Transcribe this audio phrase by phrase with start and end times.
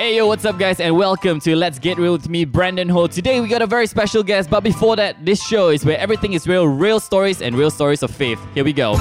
[0.00, 3.06] Hey yo, what's up, guys, and welcome to Let's Get Real with me, Brandon Ho.
[3.06, 6.32] Today we got a very special guest, but before that, this show is where everything
[6.32, 8.40] is real, real stories, and real stories of faith.
[8.54, 8.96] Here we go.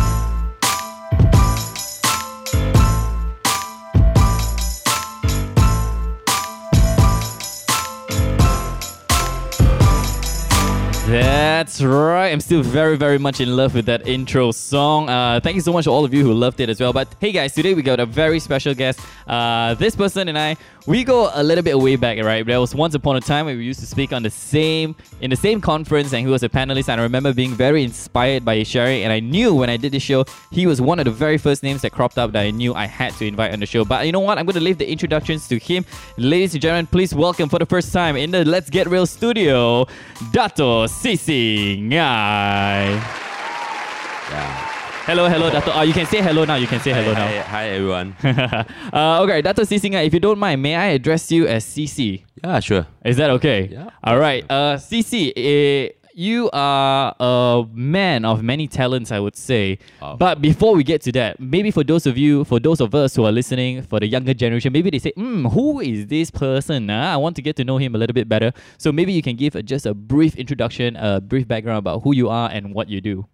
[11.09, 12.29] That's right.
[12.29, 15.09] I'm still very, very much in love with that intro song.
[15.09, 16.93] Uh, thank you so much to all of you who loved it as well.
[16.93, 18.99] But hey, guys, today we got a very special guest.
[19.25, 20.55] Uh, this person and I,
[20.87, 22.45] we go a little bit way back, right?
[22.45, 25.29] There was once upon a time where we used to speak on the same in
[25.29, 26.89] the same conference, and he was a panelist.
[26.89, 29.03] And I remember being very inspired by his sharing.
[29.03, 31.63] And I knew when I did this show, he was one of the very first
[31.63, 33.85] names that cropped up that I knew I had to invite on the show.
[33.85, 34.37] But you know what?
[34.37, 35.85] I'm going to leave the introductions to him.
[36.17, 39.85] Ladies and gentlemen, please welcome for the first time in the Let's Get Real studio,
[40.31, 42.99] Dato CC Ngei.
[44.31, 44.68] Yeah.
[45.09, 45.71] Hello, hello, Dato.
[45.71, 46.53] Uh, you can say hello now.
[46.53, 47.41] You can say hello hi, now.
[47.41, 48.15] Hi, hi everyone.
[48.93, 52.25] uh, okay, Dato CC if you don't mind, may I address you as CC?
[52.43, 52.85] yeah, sure.
[53.03, 53.69] Is that okay?
[53.71, 53.89] Yeah.
[54.03, 54.45] All right.
[54.47, 59.79] Uh, CC, eh, you are a man of many talents, I would say.
[59.99, 60.15] Oh.
[60.15, 63.15] But before we get to that, maybe for those of you, for those of us
[63.15, 66.89] who are listening, for the younger generation, maybe they say, hmm, who is this person?
[66.89, 66.93] Huh?
[66.93, 68.53] I want to get to know him a little bit better.
[68.77, 72.13] So maybe you can give a, just a brief introduction, a brief background about who
[72.13, 73.25] you are and what you do.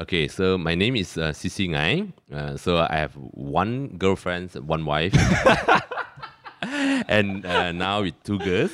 [0.00, 2.12] Okay, so my name is uh, CC Ngei.
[2.32, 5.14] Uh, so I have one girlfriend, one wife,
[7.08, 8.72] and uh, now with two girls.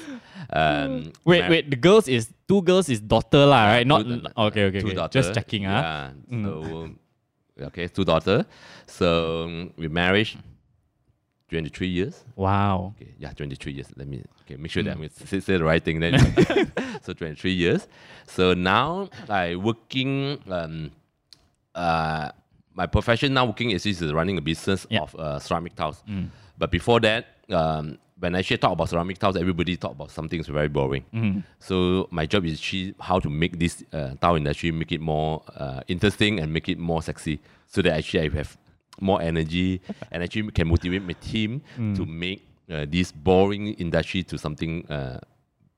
[0.53, 3.87] Um, Wait, wait, the girls is two girls is daughter lah, right?
[3.87, 4.97] Not two- okay, okay, two okay.
[4.97, 5.27] daughters.
[5.27, 6.11] Just checking, ah.
[6.31, 6.43] Yeah.
[6.43, 6.89] So
[7.69, 8.45] okay, two daughters.
[8.87, 10.31] So um, we married
[11.51, 12.25] twenty three years.
[12.35, 12.95] Wow.
[12.97, 13.89] Okay, yeah, 23 years.
[13.95, 15.13] Let me okay, make sure that I'm Mm.
[15.13, 16.17] going to say, say the right thing then.
[17.03, 17.87] so 23 years.
[18.27, 20.91] So now I working um
[21.75, 22.31] uh
[22.75, 25.01] my profession now working is is running a business Yeah.
[25.03, 26.03] of uh, ceramic tiles.
[26.09, 26.29] Mm.
[26.57, 30.39] But before that, um, when I actually talk about ceramic tiles, everybody talk about something
[30.39, 31.05] that's very boring.
[31.13, 31.43] Mm.
[31.59, 35.43] So my job is actually how to make this uh, tile industry make it more
[35.57, 38.57] uh, interesting and make it more sexy, so that actually I have
[39.01, 39.81] more energy
[40.13, 41.97] and actually can motivate my team Mm.
[41.97, 45.19] to make uh, this boring industry to something uh,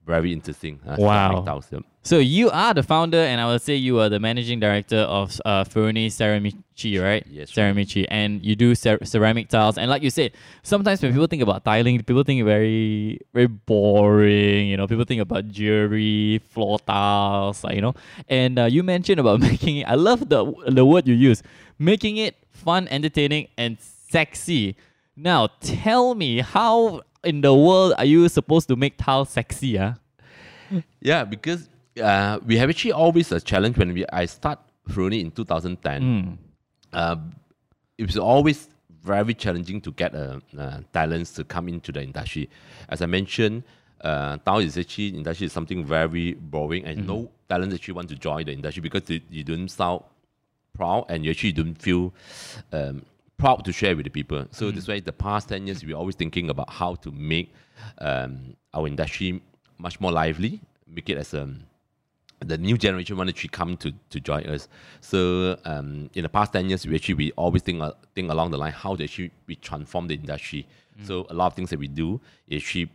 [0.06, 0.80] very interesting.
[0.86, 1.28] Uh, Wow.
[1.28, 1.78] ceramic tiles, yeah.
[2.04, 5.40] So you are the founder, and I would say you are the managing director of
[5.44, 7.24] uh, Ferruni Ceramiche, right?
[7.30, 7.72] Yes, right.
[7.76, 9.78] Ceramici, and you do cer- ceramic tiles.
[9.78, 10.32] And like you said,
[10.64, 14.66] sometimes when people think about tiling, people think very, very boring.
[14.66, 17.94] You know, people think about jewelry, floor tiles, like, you know.
[18.28, 19.84] And uh, you mentioned about making it.
[19.86, 21.42] I love the the word you use,
[21.78, 24.74] making it fun, entertaining, and sexy.
[25.14, 29.78] Now, tell me how in the world are you supposed to make tiles sexy?
[29.78, 29.94] Ah.
[31.00, 31.69] Yeah, because
[32.03, 36.03] uh, we have actually always a challenge when we I start Ferruni in 2010.
[36.03, 36.38] Mm.
[36.93, 37.16] Uh,
[37.99, 38.69] it was always
[39.03, 42.49] very challenging to get uh, uh, talents to come into the industry.
[42.88, 43.65] As I mentioned,
[44.00, 48.16] uh, now is actually industry is something very boring, and no talent actually want to
[48.16, 50.03] join the industry because you, you don't sound
[50.75, 52.15] proud and you actually don't feel
[52.72, 53.05] um,
[53.42, 54.47] proud to share with the people.
[54.53, 57.53] So that's why the past 10 years, we're always thinking about how to make
[57.98, 59.42] um, our industry
[59.78, 61.48] much more lively, make it as a
[62.38, 64.69] the new generation want to actually come to, to join us.
[65.00, 68.50] So um, in the past 10 years, we actually we always think, uh, think along
[68.50, 70.66] the line how to actually we transform the industry.
[71.04, 72.91] So a lot of things that we do is actually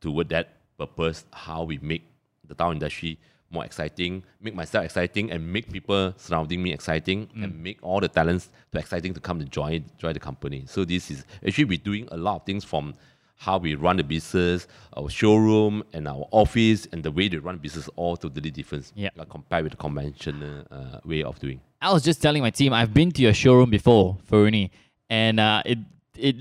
[0.00, 0.48] toward that
[0.78, 2.04] purpose, how we make
[2.46, 3.18] the town industry
[3.56, 8.08] more exciting, make myself exciting, and make people surrounding me exciting, and make all the
[8.08, 10.64] talents to exciting to come to join join the company.
[10.66, 12.94] So this is actually we're doing a lot of things from
[13.36, 17.58] how we run the business, our showroom, and our office, and the way they run
[17.58, 18.92] business all totally different.
[18.94, 19.10] Yeah.
[19.18, 21.60] uh, compared with the conventional uh, way of doing.
[21.80, 24.70] I was just telling my team I've been to your showroom before, Ferruni,
[25.08, 25.78] and uh, it
[26.16, 26.36] it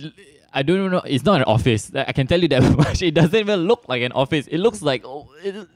[0.53, 1.01] I don't know.
[1.05, 1.91] It's not an office.
[1.93, 3.01] I can tell you that much.
[3.01, 4.47] It doesn't even look like an office.
[4.47, 5.67] It looks like oh, it,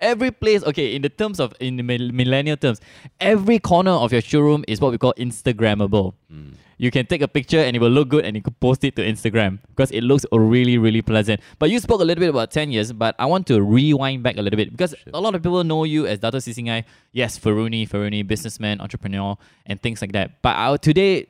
[0.00, 0.62] every place.
[0.64, 2.80] Okay, in the terms of in the millennial terms,
[3.20, 6.14] every corner of your showroom is what we call Instagrammable.
[6.30, 6.50] Hmm.
[6.78, 8.96] You can take a picture and it will look good and you could post it
[8.96, 11.40] to Instagram because it looks really, really pleasant.
[11.58, 14.36] But you spoke a little bit about 10 years, but I want to rewind back
[14.36, 16.84] a little bit because a lot of people know you as Dato CC Ngei.
[17.12, 20.42] Yes, Ferruni, Ferruni, businessman, entrepreneur, and things like that.
[20.42, 21.28] But our, today,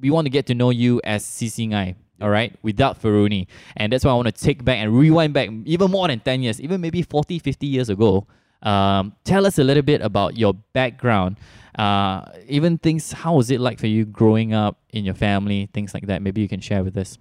[0.00, 1.94] we want to get to know you as CC Ngei.
[2.20, 3.46] All right, without Ferruni.
[3.76, 6.42] And that's why I want to take back and rewind back even more than 10
[6.42, 8.26] years, even maybe 40, 50 years ago.
[8.62, 11.36] Um, tell us a little bit about your background.
[11.78, 15.94] Uh, even things, how was it like for you growing up in your family, things
[15.94, 16.22] like that?
[16.22, 17.18] Maybe you can share with us.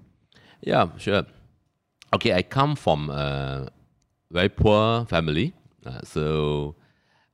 [0.62, 1.26] Yeah, sure.
[2.16, 3.70] Okay, I come from a
[4.32, 5.54] very poor family.
[5.86, 6.76] Uh, so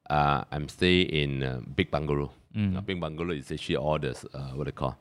[0.09, 2.31] uh, I'm stay in uh, big bungalow.
[2.55, 4.97] Uh, big bungalow is actually all this, uh, what they call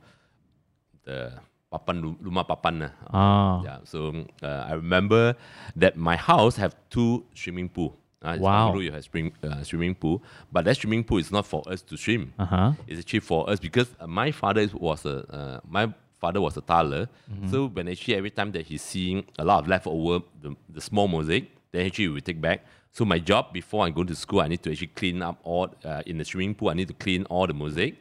[1.03, 1.33] the
[1.73, 2.85] papan rumah papan.
[2.85, 2.91] lah.
[3.09, 3.55] Ah.
[3.65, 4.13] Yeah, so
[4.45, 5.33] uh, I remember
[5.75, 7.97] that my house have two swimming pool.
[8.23, 8.79] Uh, Wow.
[8.79, 10.23] you have spring, uh, swimming pool,
[10.53, 12.31] but that swimming pool is not for us to swim.
[12.39, 12.69] Uh huh.
[12.87, 15.91] It's actually for us because uh, my father was a uh, my
[16.23, 17.09] father was a tailor.
[17.51, 21.11] So when actually every time that he's seeing a lot of leftover the, the small
[21.11, 22.63] mosaic, then actually we take back.
[22.95, 25.67] So my job before I go to school, I need to actually clean up all
[25.83, 26.69] uh, in the swimming pool.
[26.71, 27.99] I need to clean all the mosaic.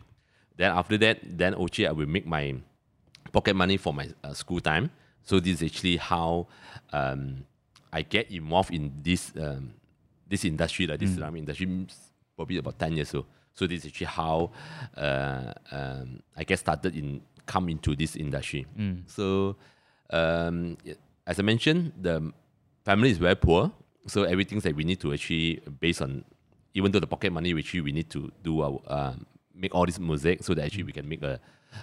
[0.54, 2.62] Then after that, then actually I will make my
[3.32, 4.90] pocket money for my uh, school time.
[5.22, 6.48] So this is actually how
[6.92, 7.44] um,
[7.92, 9.74] I get involved in this um,
[10.28, 11.92] this industry, like this ceramic industry, mm,
[12.36, 13.26] probably about ten years old.
[13.54, 14.50] So this is actually how
[14.96, 18.66] uh, um, I get started in come into this industry.
[19.06, 19.56] So
[20.10, 20.76] um,
[21.26, 22.32] as I mentioned, the
[22.84, 23.70] family is very poor.
[24.06, 26.24] So everything that we need to actually based on,
[26.74, 29.98] even though the pocket money, which we need to do our um, make all this
[29.98, 31.40] mosaic so that actually we can make a,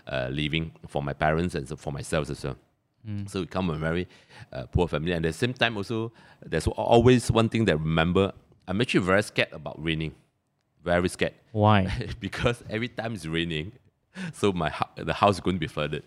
[0.08, 2.58] a living for my parents and for myself as well.
[3.28, 4.08] So we come from a very
[4.52, 6.12] uh, poor family, and at the same time also
[6.46, 8.34] there's always one thing that I remember.
[8.68, 10.14] I'm actually very scared about raining,
[10.84, 11.88] very scared Why?
[12.20, 13.72] because every time it's raining,
[14.34, 16.04] so my the house is going to be flooded.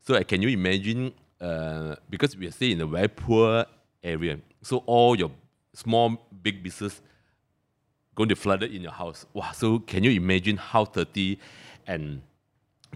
[0.00, 1.12] So uh, can you imagine?
[1.40, 3.66] Uh, because we are staying in a very poor
[4.02, 5.32] area, so all your
[5.74, 7.02] small big business
[8.20, 9.24] going to flood it in your house.
[9.32, 9.52] Wow!
[9.52, 11.38] So can you imagine how dirty
[11.86, 12.20] and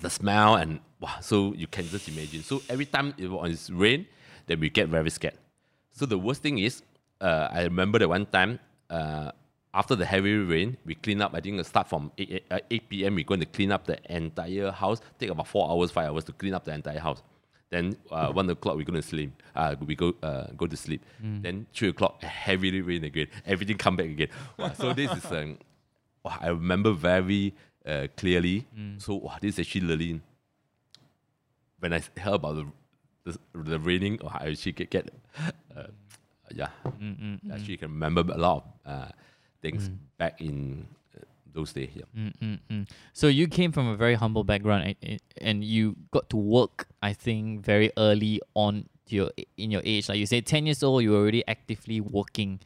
[0.02, 1.16] the smell and wow!
[1.20, 2.42] So you can just imagine.
[2.42, 4.06] So every time it was rain,
[4.46, 5.38] then we get very scared.
[5.92, 6.82] So the worst thing is,
[7.22, 8.58] uh, I remember that one time
[8.90, 9.30] uh,
[9.72, 11.32] after the heavy rain, we clean up.
[11.34, 13.14] I think it start from 8, 8, uh, 8 p.m.
[13.14, 15.00] We're going to clean up the entire house.
[15.18, 17.22] Take about four hours, five hours to clean up the entire house.
[17.70, 19.43] Then uh, one o'clock we're going to sleep.
[19.55, 21.02] Uh, we go uh, go to sleep.
[21.20, 23.28] Then three o'clock heavily rain again.
[23.46, 24.28] Everything come back again.
[24.58, 25.58] Wow, so this is um,
[26.25, 27.55] wow, I remember very
[27.87, 28.66] uh, clearly.
[28.99, 30.20] So wow, this is actually really
[31.81, 32.66] when I heard about the
[33.25, 35.10] the, the raining, oh, I actually get, get
[35.75, 35.84] uh,
[36.55, 36.69] yeah,
[37.52, 39.08] actually can remember a lot of uh,
[39.62, 39.88] things
[40.19, 40.87] back in
[41.54, 41.90] those days.
[41.94, 42.04] Yeah.
[42.16, 42.88] Mm-mm-mm.
[43.12, 46.88] So you came from a very humble background, and- and, you got to work.
[47.02, 50.82] I think very early on to your in your age, like you said, ten years
[50.82, 52.60] old, you were already actively working,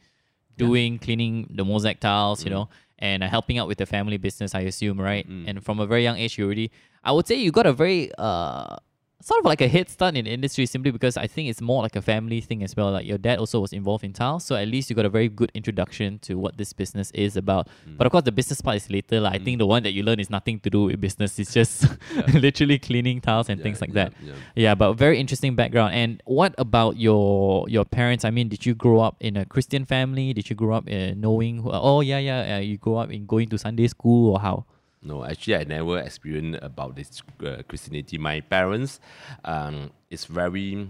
[0.57, 2.55] doing cleaning the mosaic tiles, you mm.
[2.55, 4.55] know, and uh, helping out with the family business.
[4.55, 5.27] I assume, right?
[5.27, 5.45] Mm.
[5.47, 6.71] And from a very young age, you already,
[7.03, 8.77] I would say, you got a very uh
[9.21, 11.83] sort of like a head start in the industry simply because I think it's more
[11.83, 12.91] like a family thing as well.
[12.91, 15.27] Like your dad also was involved in tiles, so at least you got a very
[15.27, 17.67] good introduction to what this business is about.
[17.97, 19.19] But of course, the business part is later.
[19.19, 21.37] Like, I think the one that you learn is nothing to do with business.
[21.37, 21.85] It's just
[22.33, 24.13] literally cleaning tiles and things like yeah, that.
[24.23, 24.33] yeah.
[24.55, 25.93] Yeah, but very interesting background.
[25.93, 28.23] And what about your your parents?
[28.23, 30.33] I mean, did you grow up in a Christian family?
[30.33, 31.61] Did you grow up uh, knowing?
[31.61, 32.55] Who, oh yeah, yeah.
[32.55, 34.65] Uh, you grew up in going to Sunday school or how?
[35.01, 38.17] No, actually, I never experienced about this uh, Christianity.
[38.17, 38.99] My parents
[39.45, 40.89] um, is very,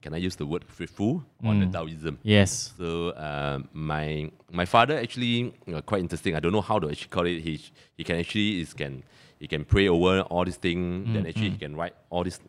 [0.00, 2.18] can I use the word faithful on the Taoism.
[2.22, 2.72] Yes.
[2.78, 6.34] So uh, my my father actually uh, quite interesting.
[6.34, 7.40] I don't know how to actually call it.
[7.44, 7.60] He
[7.96, 9.02] he can actually is can
[9.38, 11.12] he can pray over all these things.
[11.12, 12.40] Then actually he can write all this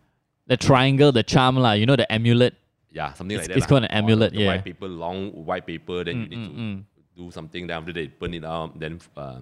[0.47, 1.73] The triangle, the charm, lah.
[1.73, 2.53] You know the amulet.
[2.95, 3.57] yeah something It's- like that.
[3.59, 3.69] it's lah.
[3.75, 4.47] called an amulet, yeah.
[4.47, 6.03] White paper, long white paper.
[6.07, 7.67] Then you need to do something.
[7.67, 8.79] Then after that, burn it out.
[8.79, 9.39] Then uh,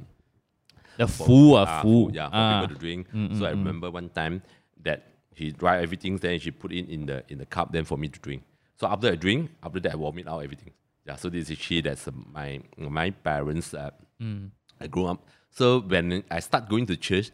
[0.97, 2.61] The for- fu, ah, ah, yeah, for Ah.
[2.61, 3.07] people to drink.
[3.37, 4.41] so I remember one time
[4.83, 4.99] that
[5.33, 8.07] he dry everything, then she put it in the in the cup, then for me
[8.09, 8.43] to drink.
[8.75, 10.73] So after I drink, after that I vomit out everything.
[11.05, 11.81] Yeah, so this is she.
[11.81, 13.73] that's uh, my my parents.
[13.73, 13.91] Uh,
[14.79, 15.25] I grew up.
[15.49, 17.31] So when I start going to church,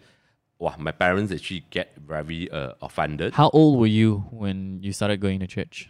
[0.57, 3.33] wow, my parents actually get very uh, offended.
[3.33, 5.89] How old were you when you started going to church?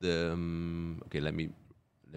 [0.00, 1.50] The um, okay, let me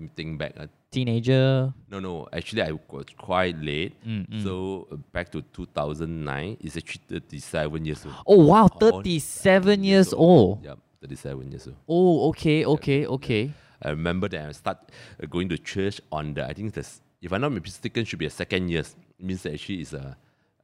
[0.02, 0.54] let me think back.
[0.58, 1.74] Uh, Teenager.
[1.90, 2.28] No, no.
[2.34, 3.94] Actually, I was quite late.
[4.06, 8.16] Mm, So uh, back to 2009, it's actually 37 years old.
[8.28, 10.64] Oh wow, Oh, thirty-seven years old.
[10.64, 11.76] Yeah, 37 years old.
[11.88, 13.52] Oh, okay, okay, okay.
[13.82, 14.78] I remember that I start
[15.22, 18.26] uh, going to church on the, I think this, if I'm not mistaken, should be
[18.28, 18.96] a second years.
[19.20, 20.18] It means that actually is a,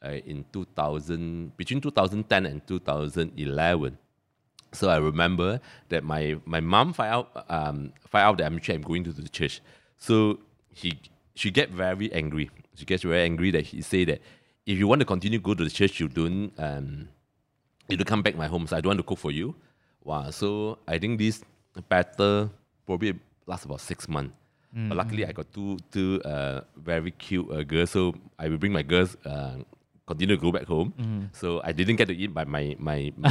[0.04, 3.98] uh, in 2000, between 2010 and 2011.
[4.74, 5.60] So I remember
[5.90, 9.30] that my my mom find out um find out that I'm I'm going to the
[9.30, 9.62] church.
[9.98, 10.40] So
[10.74, 11.00] he
[11.36, 12.50] she get very angry.
[12.76, 14.22] She gets very angry that he say that
[14.66, 17.08] if you want to continue go to the church, you don't um
[17.88, 18.68] you don't come back my home.
[18.68, 19.56] So I don't want to cook for you.
[20.04, 20.30] Wow.
[20.32, 21.44] So I think this
[21.90, 22.52] battle
[22.86, 23.14] probably
[23.46, 24.34] last about six months.
[24.90, 27.90] But luckily I got two two uh very cute uh, girls.
[27.92, 29.58] So I will bring my girls uh,
[30.08, 30.94] continue to go back home.
[31.34, 33.30] So I didn't get to eat, but my my my,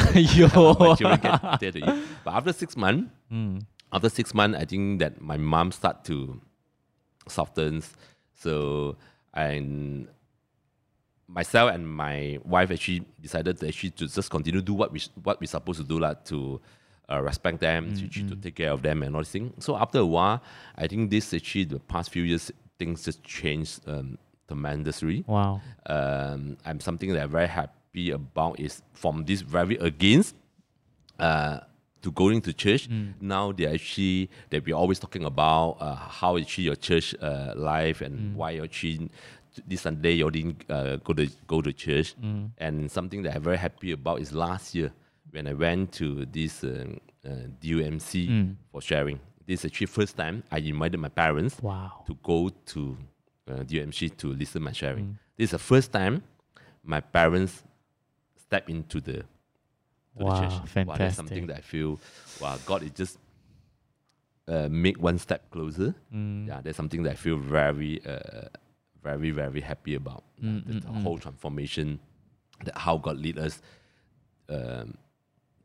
[0.78, 2.04] my children get there to eat.
[2.25, 3.11] But after six months,
[3.92, 6.40] after six months, I think that my mom start to
[7.28, 7.92] softens.
[8.35, 8.97] So
[9.35, 10.09] and
[11.28, 15.00] myself and my wife actually decided to actually to just continue to do what we
[15.25, 16.61] what we supposed to do like to
[17.11, 19.64] uh, respect them, to, to take care of them and all these things.
[19.64, 20.42] So after a while,
[20.76, 25.24] I think this actually the past few years things just changed um, tremendously.
[25.26, 25.60] Wow.
[25.86, 30.34] Um, I'm something that I'm very happy about is from this very against
[31.18, 31.60] uh,
[32.02, 32.88] to going to church.
[33.20, 38.00] Now they actually that we're always talking about uh, how actually your church uh, life
[38.00, 39.10] and why you're actually
[39.66, 42.14] this Sunday you didn't uh, go to go to church.
[42.58, 44.92] And something that I'm very happy about is last year
[45.30, 49.18] when I went to this um, uh, DUMC for sharing.
[49.46, 52.02] This is actually first time I invited my parents Wow.
[52.06, 52.96] to go to
[53.48, 55.18] uh, DMC to listen my sharing.
[55.36, 56.22] This is the first time
[56.84, 57.62] my parents
[58.38, 59.24] step into the,
[60.14, 60.86] Wow, the church.
[60.86, 62.00] Wow, that's something that I feel,
[62.40, 63.18] wow, God is just
[64.48, 65.94] uh, make one step closer.
[66.14, 66.48] Mm.
[66.48, 68.48] Yeah, that's something that I feel very, uh,
[69.02, 70.24] very, very happy about.
[70.42, 71.98] Mm, the, the whole transformation,
[72.64, 73.60] that how God lead us
[74.48, 74.96] um,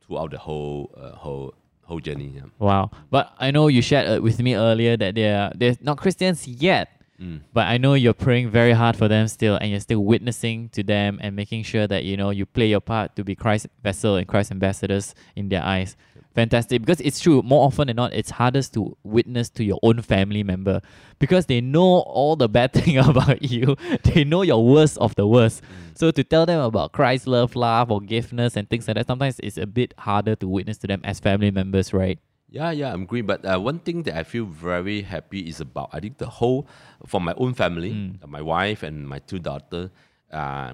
[0.05, 2.33] throughout the whole, uh, whole, whole journey.
[2.35, 2.41] Yeah.
[2.59, 2.91] Wow.
[3.09, 7.00] But I know you shared uh, with me earlier that they're they're not Christians yet.
[7.21, 7.41] Mm.
[7.53, 10.81] But I know you're praying very hard for them still, and you're still witnessing to
[10.81, 14.15] them and making sure that you know you play your part to be Christ's vessel
[14.15, 15.95] and Christ's ambassadors in their eyes.
[16.33, 17.41] Fantastic, because it's true.
[17.41, 20.81] More often than not, it's hardest to witness to your own family member
[21.19, 23.75] because they know all the bad thing about you.
[24.03, 25.61] They know your worst of the worst.
[25.93, 29.57] So to tell them about Christ's love, love, forgiveness, and things like that, sometimes it's
[29.57, 32.17] a bit harder to witness to them as family members, right?
[32.51, 33.21] Yeah, yeah, I'm agree.
[33.21, 36.67] But uh, one thing that I feel very happy is about I think the whole
[37.07, 37.91] for my own family,
[38.21, 39.89] uh, my wife and my two daughters,
[40.31, 40.73] uh,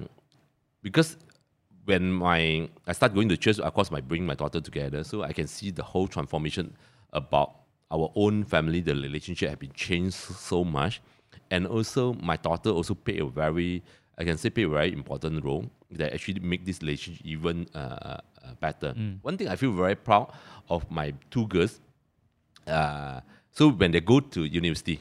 [0.81, 1.17] because
[1.85, 5.21] when my I start going to church, of course, I bring my daughter together, so
[5.21, 6.75] I can see the whole transformation
[7.13, 7.53] about
[7.91, 8.81] our own family.
[8.81, 10.99] The relationship have been changed so much,
[11.51, 13.83] and also my daughter also play a very
[14.17, 18.17] I can say play a very important role that actually make this relationship even uh,
[18.47, 18.93] uh, better.
[19.21, 20.31] One thing I feel very proud
[20.69, 21.79] of my two girls
[22.67, 24.99] uh, so when they go to university,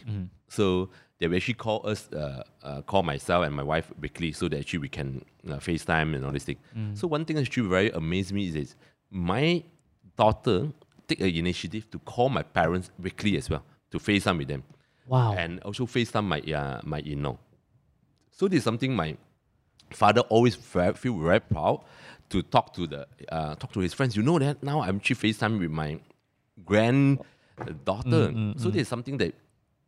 [0.49, 0.89] so
[1.19, 4.59] they will actually call us, uh, uh, call myself and my wife weekly, so that
[4.61, 6.57] actually we can uh, FaceTime and all this thing.
[6.95, 8.77] So one thing that actually very amazed me is, is
[9.11, 9.63] my
[10.17, 10.69] daughter
[11.09, 14.63] take an initiative to call my parents weekly as well to FaceTime with them,
[15.07, 15.35] Wow.
[15.37, 17.37] and also FaceTime my uh, my in-law.
[18.31, 19.17] So this is something my
[19.91, 21.81] father always feel very proud
[22.31, 24.17] to talk to the uh, talk to his friends.
[24.17, 26.01] You know that now I'm actually FaceTime with my
[26.65, 28.33] granddaughter.
[28.57, 29.35] so this is something that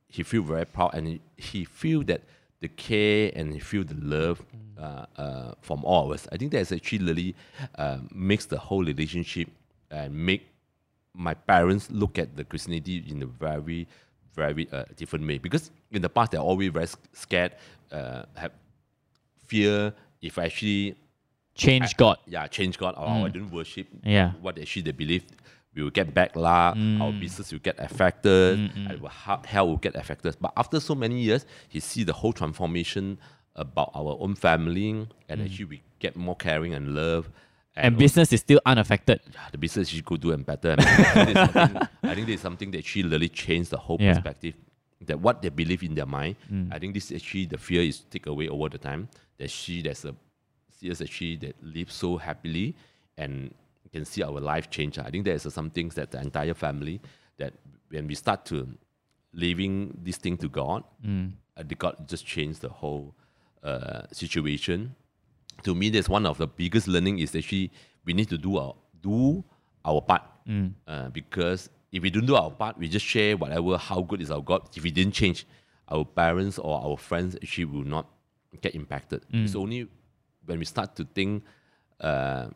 [0.09, 2.23] he feel very proud and he, he feel that
[2.61, 4.43] the care and he feel the love
[4.79, 6.27] uh, uh, from all of us.
[6.33, 7.35] I think that's actually really
[7.77, 9.49] uh, makes the whole relationship
[9.91, 10.49] and make
[11.15, 13.87] my parents look at the Christianity in a very,
[14.35, 15.39] very uh, different way.
[15.39, 17.53] Because in the past, they're always very scared,
[17.93, 18.53] uh, have
[19.47, 20.97] fear if I actually
[21.59, 22.17] Change God.
[22.27, 24.33] yeah change God or I don't worship Yeah.
[24.41, 25.25] what actually they believe.
[25.75, 27.01] We will get backlash, mm.
[27.01, 30.37] our business will get affected, mm, and our heart- health will get affected.
[30.41, 33.19] But after so many years, he see the whole transformation
[33.55, 37.29] about our own family, and actually we get more caring and love.
[37.77, 39.21] And also- business is still unaffected.
[39.33, 40.71] yeah, the business you could do and better.
[40.71, 40.85] And I,
[41.25, 44.15] think there's something- I think there's something that actually really changed the whole Yeah.
[44.15, 44.55] perspective.
[45.07, 46.35] That what they believe in their mind.
[46.73, 49.09] I think this actually the fear is take away over the time.
[49.39, 50.15] That she there's a
[50.79, 52.77] see us actually that live so happily
[53.17, 53.55] and
[53.85, 54.99] you can see our life change.
[54.99, 57.01] I think there's some things that the entire family
[57.39, 57.53] that
[57.89, 58.69] when we start to
[59.33, 60.85] leaving this thing to God,
[61.57, 63.15] uh, the God just changed the whole
[63.63, 64.95] uh, situation
[65.65, 67.71] to me, that's one of the biggest learning is actually
[68.05, 69.43] we need to do our do
[69.85, 70.23] our part.
[70.87, 74.31] Uh, because if we don't do our part, we just share whatever how good is
[74.31, 74.69] our God.
[74.77, 75.47] If we didn't change,
[75.89, 78.07] our parents or our friends actually will not
[78.61, 79.25] get impacted.
[79.45, 79.89] It's only
[80.49, 81.45] when we start to think,
[82.01, 82.49] uh,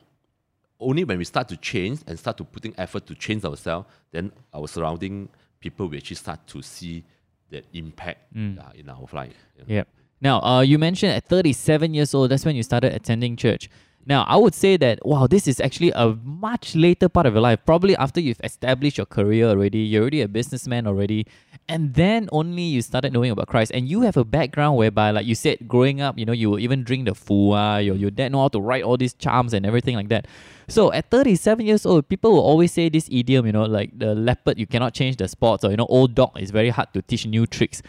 [0.81, 4.33] only when we start to change and start to putting effort to change ourselves, then
[4.53, 5.29] our surrounding
[5.61, 7.05] people will actually start to see
[7.51, 9.37] the impact uh, in our life.
[9.57, 9.75] you know.
[9.77, 9.89] Yep.
[10.21, 13.69] Now, uh, you mentioned at 37 years old, that's when you started attending church.
[14.05, 17.41] Now, I would say that, wow, this is actually a much later part of your
[17.41, 17.61] life.
[17.65, 21.27] Probably after you've established your career already, you're already a businessman already,
[21.69, 23.71] and then only you started knowing about Christ.
[23.73, 26.83] And you have a background whereby, like you said, growing up, you know, you even
[26.83, 29.95] drink the fua, your, your dad know how to write all these charms and everything
[29.95, 30.27] like that.
[30.67, 34.15] So at 37 years old, people will always say this idiom, you know, like the
[34.15, 37.03] leopard, you cannot change the spots, or, you know, old dog is very hard to
[37.03, 37.83] teach new tricks.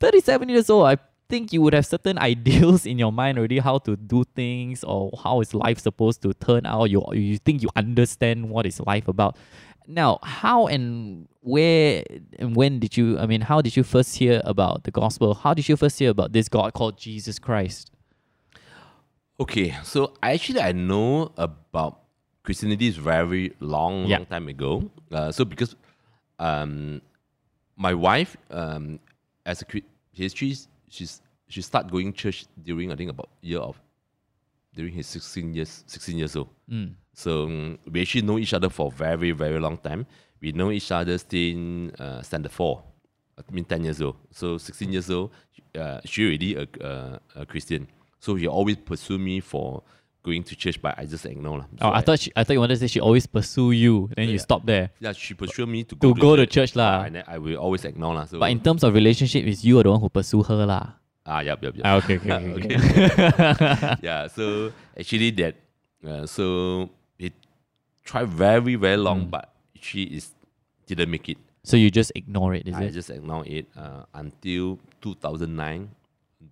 [0.00, 0.96] 37 years old, I
[1.28, 5.10] think you would have certain ideals in your mind already how to do things or
[5.22, 6.84] how is life supposed to turn out.
[6.90, 9.36] You, you think you understand what is life about.
[9.86, 12.04] Now, how and where
[12.38, 15.34] and when did you, I mean, how did you first hear about the gospel?
[15.34, 17.90] How did you first hear about this God called Jesus Christ?
[19.40, 22.00] Okay, so actually I know about
[22.42, 24.18] Christianity is very long, Yeah.
[24.18, 24.90] long time ago.
[25.12, 25.76] Uh, so because
[26.38, 27.00] um,
[27.76, 28.98] my wife um,
[29.46, 29.66] as a
[30.12, 30.56] history,
[30.88, 33.80] she's she start going church during I think about year of
[34.74, 36.48] during his sixteen years sixteen years old.
[37.14, 40.06] So um, we actually know each other for very very long time.
[40.40, 42.82] We know each other since uh, standard four.
[43.38, 44.16] I mean ten years old.
[44.30, 45.30] So sixteen years old,
[45.74, 47.88] uh, she already a, a, a Christian.
[48.20, 49.82] So he always pursue me for
[50.28, 51.66] going to church, but I just ignore lah.
[51.80, 53.94] Oh, So I thought she, I thought you wanted to say she always pursue you.
[54.16, 57.08] Then you stop there yeah, she pursue me to to go go to church lah.
[57.08, 58.24] and then I will always ignore lah.
[58.28, 61.00] So But in terms of relationship, it's you are the one who pursue her lah.
[61.28, 61.84] ah, yep, yep, yep.
[61.84, 62.52] Ah, okay, okay, okay.
[62.56, 62.76] okay.
[64.08, 65.54] yeah, so actually that,
[66.00, 66.44] uh, so
[67.20, 67.36] it
[68.00, 69.32] tried very very long, Mm.
[69.36, 70.32] but she is
[70.88, 71.36] didn't make it.
[71.68, 72.96] so you just ignore it, is I it?
[72.96, 75.92] I just ignore it uh, until 2009.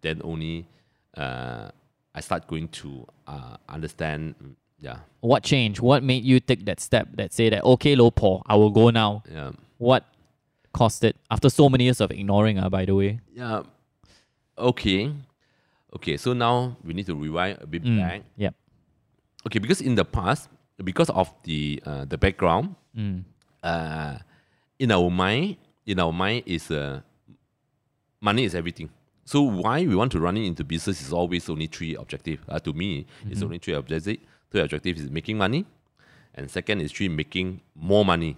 [0.05, 0.69] Then only
[1.17, 1.73] uh,
[2.17, 4.35] I start going to uh, understand.
[4.43, 5.81] mm, Yeah, What changed?
[5.81, 8.91] What made you take that step that say that okay, low Paul, I will go
[8.91, 9.23] now?
[9.31, 10.05] yeah, What
[10.73, 12.59] caused it after so many years of ignoring?
[12.59, 13.21] Uh, by the way.
[13.35, 13.63] yeah.
[14.59, 15.13] Okay,
[15.95, 16.17] okay.
[16.17, 17.99] So now we need to rewind a bit Mm.
[18.01, 18.23] back.
[18.37, 18.55] Yep.
[19.47, 20.49] Okay, because in the past,
[20.83, 23.25] because of the uh, the background, Mm.
[23.63, 24.17] uh,
[24.79, 27.01] in our mind, in our mind is uh,
[28.21, 28.89] money is everything.
[29.27, 32.39] So why we want to run it into business is always only three objective.
[32.49, 34.19] Uh, to me, it's only three objective.
[34.53, 35.67] Three objective is making money,
[36.33, 38.37] and second is three making more money,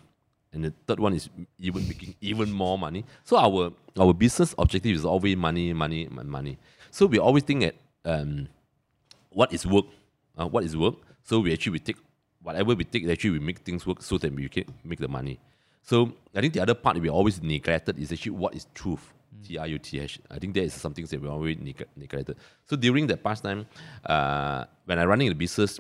[0.50, 1.28] and the third one is
[1.58, 3.04] even making even more money.
[3.24, 6.56] So our our business objective is always money, money, money.
[6.90, 7.74] So we always think that
[8.06, 8.48] um,
[9.28, 9.84] what is work?
[10.38, 10.94] Uh, what is work?
[11.22, 11.98] So we actually we take
[12.42, 13.06] whatever we take.
[13.06, 15.38] Actually, we make things work so that we can make the money.
[15.82, 19.12] So I think the other part we always neglected is actually what is truth.
[19.44, 20.20] T R U T H.
[20.30, 22.36] I think that is something that we always neg- neglected.
[22.66, 23.66] So during that past time,
[24.04, 25.78] uh, when I running the business,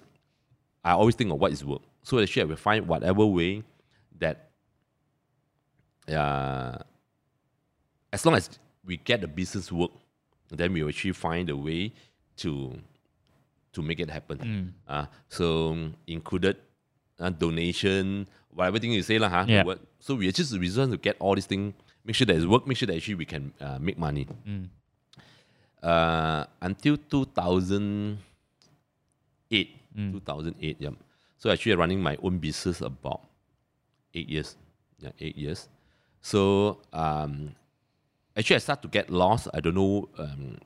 [0.84, 1.82] I always think of what is work.
[2.02, 3.62] So actually, I will find whatever way
[4.18, 4.50] that,
[6.08, 6.78] uh,
[8.12, 8.48] as long as
[8.84, 9.90] we get the business work,
[10.50, 11.92] then we will actually find a way
[12.36, 12.78] to
[13.72, 14.72] to make it happen.
[14.88, 16.56] Uh, so included
[17.20, 19.28] uh, donation, whatever thing you say lah.
[19.28, 19.44] Huh?
[19.48, 19.62] Yeah.
[20.00, 22.36] So we are just we just want to get all these things, make sure that
[22.36, 24.26] it's work, make sure that actually we can uh, make money.
[25.82, 28.20] Uh, until 2008,
[30.12, 30.90] 2008, yeah.
[31.38, 33.20] So actually running my own business about
[34.14, 34.56] eight years.
[34.98, 35.68] Yeah, eight years.
[36.20, 37.54] So um,
[38.36, 39.48] actually I start to get lost.
[39.54, 40.08] I don't know.
[40.18, 40.58] Um,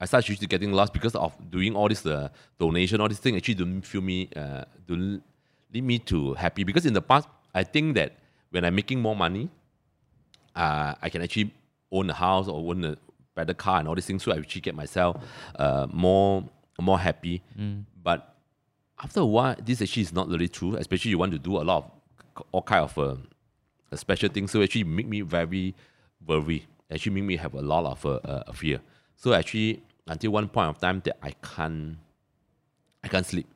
[0.00, 3.36] I start usually getting lost because of doing all this uh, donation, all this thing.
[3.36, 5.22] Actually, don't feel me, uh, don't
[5.72, 6.64] lead me to happy.
[6.64, 8.18] Because in the past, I think that
[8.50, 9.48] when I'm making more money,
[10.54, 11.52] uh, I can actually
[11.90, 12.96] own a house or own a
[13.34, 14.22] better car and all these things.
[14.22, 15.16] So I actually get myself
[15.56, 16.44] uh, more
[16.80, 17.42] more happy.
[18.02, 18.34] But
[19.02, 20.76] after a while, this actually is not really true.
[20.76, 23.16] Especially you want to do a lot of all kind of uh,
[23.96, 24.50] special things.
[24.50, 25.74] So actually make me very
[26.26, 26.66] worried.
[26.90, 28.80] Actually make me have a lot of uh, uh, fear.
[29.16, 31.98] So actually until one point of time that I can't
[33.02, 33.46] I can't sleep.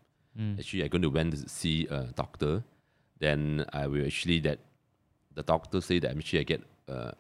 [0.59, 2.63] Actually, I'm going to went to see a doctor.
[3.19, 4.61] Then I will actually that
[5.39, 7.13] the doctor say that actually I get uh,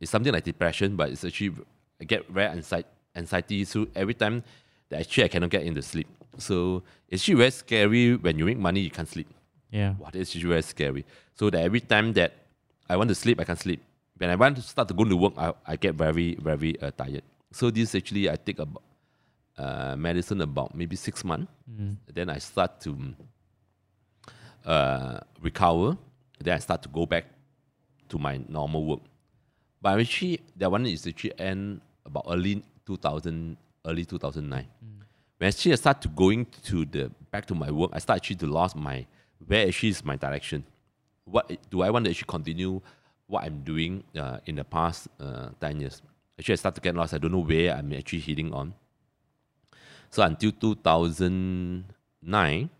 [0.00, 1.54] it's something like depression, but it's actually
[2.00, 2.88] I get very anxiety.
[3.14, 3.64] Anxiety.
[3.64, 4.42] So every time
[4.88, 6.08] that actually I cannot get into sleep.
[6.38, 9.28] So it's actually very scary when you make money you can't sleep.
[9.70, 9.94] Yeah.
[9.98, 11.04] Wow, that's actually very scary.
[11.34, 12.32] So that every time that
[12.88, 13.80] I want to sleep, I can't sleep.
[14.16, 16.90] When I want to start to go to work, I, I get very, very uh,
[16.90, 17.22] tired.
[17.52, 18.82] So this actually, I take about
[19.58, 21.52] uh, medicine about maybe six months.
[22.12, 23.14] Then I start to
[24.64, 25.96] uh, recover.
[26.40, 27.26] Then I start to go back
[28.12, 29.00] to my normal work.
[29.80, 34.66] But actually, that one is actually end about early 2000, early 2009.
[35.38, 38.36] When actually I start to going to the back to my work, I start actually
[38.36, 39.06] to lost my
[39.44, 40.64] where actually is my direction.
[41.24, 42.80] What do I want to actually continue
[43.26, 46.02] what I'm doing uh, in the past uh, ten years?
[46.38, 47.14] Actually, I start to get lost.
[47.14, 48.74] I don't know where I'm actually heading on.
[50.10, 52.70] So until 2009,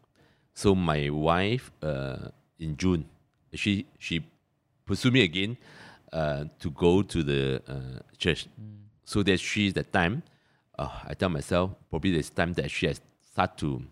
[0.54, 2.28] so my wife uh,
[2.60, 3.06] in June,
[3.54, 4.22] she she
[4.92, 5.56] pursued me again
[6.12, 8.46] uh, to go to the uh, church.
[9.04, 10.22] So that she that time,
[10.78, 13.00] uh, I tell myself probably this time that she has
[13.32, 13.82] start to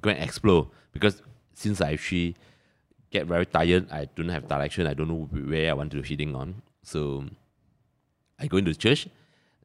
[0.00, 1.22] go and explore because
[1.54, 2.36] since I actually
[3.10, 4.86] get very tired, I don't have direction.
[4.86, 6.62] I don't know where I want to heading on.
[6.82, 7.24] So
[8.38, 9.08] I go into the church.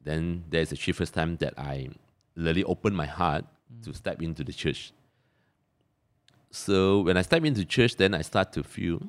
[0.02, 1.88] Then there's the first time that I
[2.36, 3.44] really open my heart
[3.84, 4.92] to step into the church.
[6.50, 9.00] So when I step into church, then I start to feel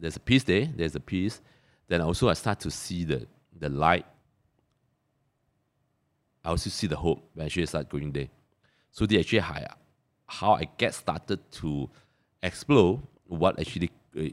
[0.00, 0.66] there's a peace there.
[0.74, 1.40] There's a peace.
[1.88, 3.26] Then also I start to see the
[3.58, 4.06] the light
[6.44, 8.28] I also see the hope when I actually start going there.
[8.90, 9.66] So they actually how,
[10.26, 11.88] how I get started to
[12.42, 14.28] explore what actually uh,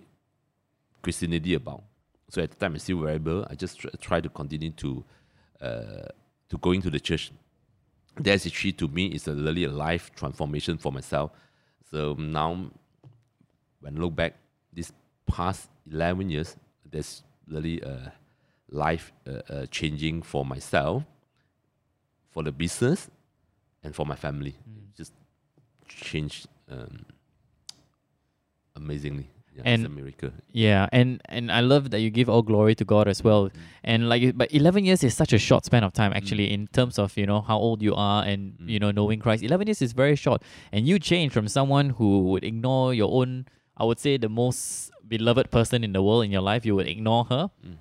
[1.02, 1.84] Christianity about.
[2.30, 3.46] So at the time, I'm still variable.
[3.50, 5.04] I just try, try to continue to
[5.62, 6.08] uh,
[6.50, 7.32] to going to the church.
[8.18, 11.32] That's actually to me is a really a life transformation for myself.
[11.92, 12.72] So now,
[13.80, 14.36] when I look back,
[15.28, 16.56] past eleven years,
[16.90, 18.12] there's really a
[18.70, 21.04] life uh, changing for myself,
[22.32, 23.10] for the business,
[23.84, 24.56] and for my family.
[24.84, 25.14] It just
[25.88, 27.06] changed um,
[28.76, 29.30] amazingly.
[29.56, 30.32] Yeah, And- it's a miracle.
[30.52, 33.50] Yeah, and and I love that you give all glory to God as well.
[33.84, 37.00] And like, but eleven years is such a short span of time actually in terms
[37.00, 39.42] of you know how old you are and you know knowing Christ.
[39.44, 43.48] Eleven years is very short, and you change from someone who would ignore your own.
[43.78, 46.66] I would say the most beloved person in the world in your life.
[46.66, 47.78] You would ignore her, mm.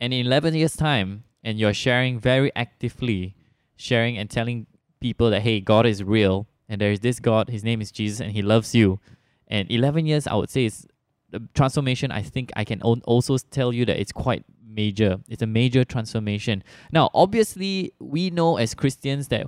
[0.00, 3.34] and in eleven years time, and you're sharing very actively,
[3.76, 4.66] sharing and telling
[5.00, 7.48] people that hey, God is real, and there is this God.
[7.48, 9.00] His name is Jesus, and He loves you.
[9.46, 10.86] And eleven years, I would say, is
[11.30, 15.18] the transformation, I think I can also tell you that it's quite major.
[15.28, 16.62] It's a major transformation.
[16.92, 19.46] Now, obviously, we know as Christians that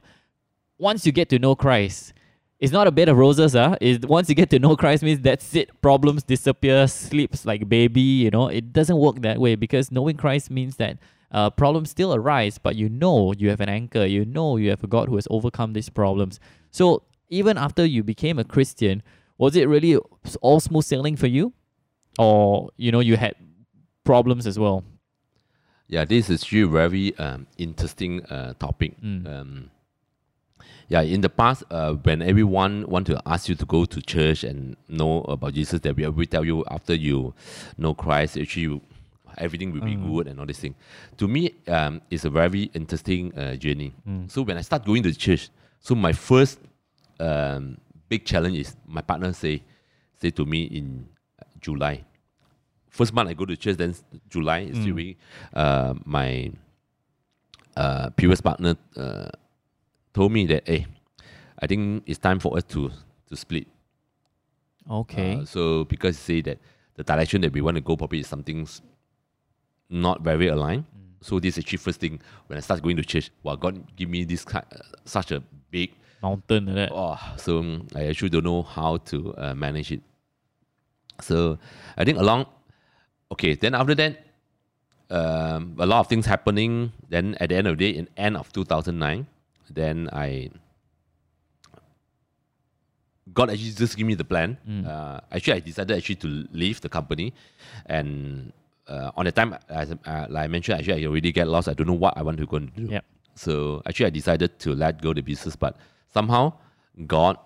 [0.79, 2.12] once you get to know Christ,
[2.61, 3.77] it's not a bed of roses, huh?
[3.81, 5.81] Is once you get to know Christ means that's it.
[5.81, 8.01] Problems disappear, sleeps like baby.
[8.01, 10.99] You know, it doesn't work that way because knowing Christ means that
[11.33, 14.05] uh, problems still arise, but you know you have an anchor.
[14.05, 16.38] You know you have a God who has overcome these problems.
[16.70, 19.03] So even after you became a Christian,
[19.38, 19.96] was it really
[20.40, 21.55] all smooth sailing for you?
[22.18, 23.35] or you know you had
[24.05, 24.85] problems as well.
[25.88, 29.01] Yeah, this is a very um, interesting uh, topic.
[29.03, 29.27] Mm.
[29.27, 29.70] Um,
[30.90, 34.42] yeah, in the past, uh, when everyone want to ask you to go to church
[34.42, 37.33] and know about Jesus, that we we tell you after you
[37.79, 38.81] know Christ, actually you,
[39.38, 40.11] everything will be Mm.
[40.11, 40.74] good and all this thing.
[41.18, 43.94] To me, um, it's a very interesting uh, journey.
[44.07, 44.29] Mm.
[44.29, 45.48] So when I start going to church,
[45.79, 46.59] so my first
[47.20, 49.62] um, big challenge is my partner say
[50.20, 51.07] say to me in
[51.61, 52.03] July.
[52.88, 53.94] First month I go to church, then
[54.29, 55.16] July is Mm.
[55.55, 56.50] uh, my
[57.76, 59.29] uh, previous partner uh,
[60.14, 60.87] told me that hey,
[61.59, 62.90] I think it's time for us to
[63.29, 63.66] to split.
[64.90, 65.37] Okay.
[65.37, 66.59] Uh, so because he say that
[66.94, 68.83] the direction that we want to go probably is something s-
[69.88, 70.85] not very aligned.
[71.23, 73.31] So this is actually first thing when I start going to church.
[73.42, 75.92] Wow, God give me this kind, uh, such a big
[76.23, 76.90] Mountain like that.
[76.92, 80.03] Oh, so mm, I actually don't know how to uh, manage it.
[81.20, 81.59] So
[81.96, 82.46] I think along,
[83.33, 83.55] okay.
[83.55, 84.25] Then after that,
[85.11, 86.92] um, a lot of things happening.
[87.09, 89.27] Then at the end of the day, in end of two thousand nine,
[89.70, 90.50] then I
[93.33, 94.59] God actually just give me the plan.
[94.87, 97.33] Uh, actually, I decided actually to leave the company,
[97.87, 98.52] and
[98.88, 101.68] uh, on the time, as uh, like I mentioned, actually I already get lost.
[101.68, 102.87] I don't know what I want to go and do.
[102.87, 103.04] Yep.
[103.37, 105.76] So actually, I decided to let go the business, but
[106.12, 106.54] somehow
[107.06, 107.38] God,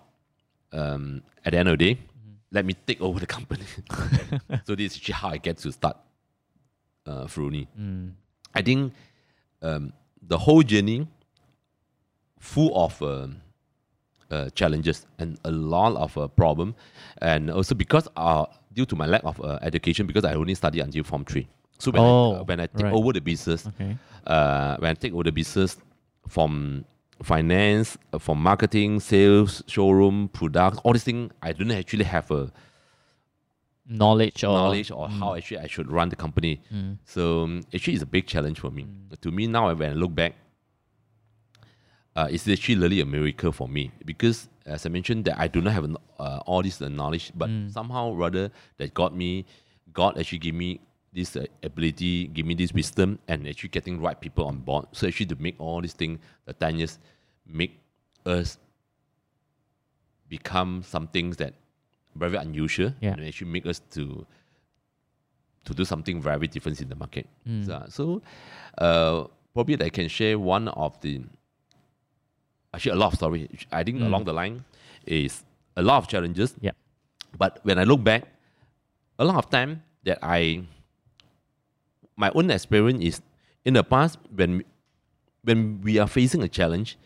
[0.71, 2.01] um, at the end of the day,
[2.51, 3.65] let me take over the company.
[4.65, 5.97] so this is actually how I get to start
[7.05, 7.67] uh, Ferruni.
[7.79, 8.13] Mm.
[8.53, 8.93] I think
[9.61, 11.07] um, the whole journey
[12.53, 13.41] full of um,
[14.31, 16.75] uh, challenges and a lot of uh, problem,
[17.21, 18.45] and also because uh,
[18.77, 21.47] due to my lack of uh, education, because I only studied until form three.
[21.79, 22.93] So when I, Oh, uh, when I take right.
[22.93, 23.97] over the business, Okay.
[24.27, 25.77] uh, when I take over the business
[26.27, 26.85] from
[27.23, 32.51] finance, uh, from marketing, sales, showroom, products, all these things, I don't actually have a
[33.87, 36.59] Knowledge or knowledge or how actually I should run the company.
[36.73, 36.97] Mm.
[37.05, 38.87] So um, actually, it's a big challenge for me.
[39.21, 40.33] To me now, when I look back,
[42.15, 45.61] uh, it's actually really a miracle for me because, as I mentioned, that I do
[45.61, 49.45] not have an- uh, all this uh, knowledge, but somehow rather that got me,
[49.93, 50.79] God actually give me
[51.13, 54.85] this uh, ability, give me this wisdom, and actually getting right people on board.
[54.93, 56.99] So actually to make all these things, the years,
[57.45, 57.79] make
[58.25, 58.57] us
[60.29, 61.53] become some things that
[62.15, 63.13] very unusual Yeah.
[63.13, 64.25] and actually make us to
[65.65, 67.27] to do something very different in the market.
[67.47, 67.65] Mm.
[67.65, 68.21] So, so,
[68.77, 71.21] uh, probably I can share one of the
[72.75, 73.49] actually a lot of story.
[73.71, 74.05] I think Mm.
[74.07, 74.63] along the line
[75.05, 75.43] is
[75.75, 76.53] a lot of challenges.
[76.61, 76.75] Yep.
[77.37, 78.23] But when I look back,
[79.17, 80.63] a lot of time that I
[82.17, 83.21] my own experience is
[83.65, 84.63] in the past when
[85.43, 86.97] when we are facing a challenge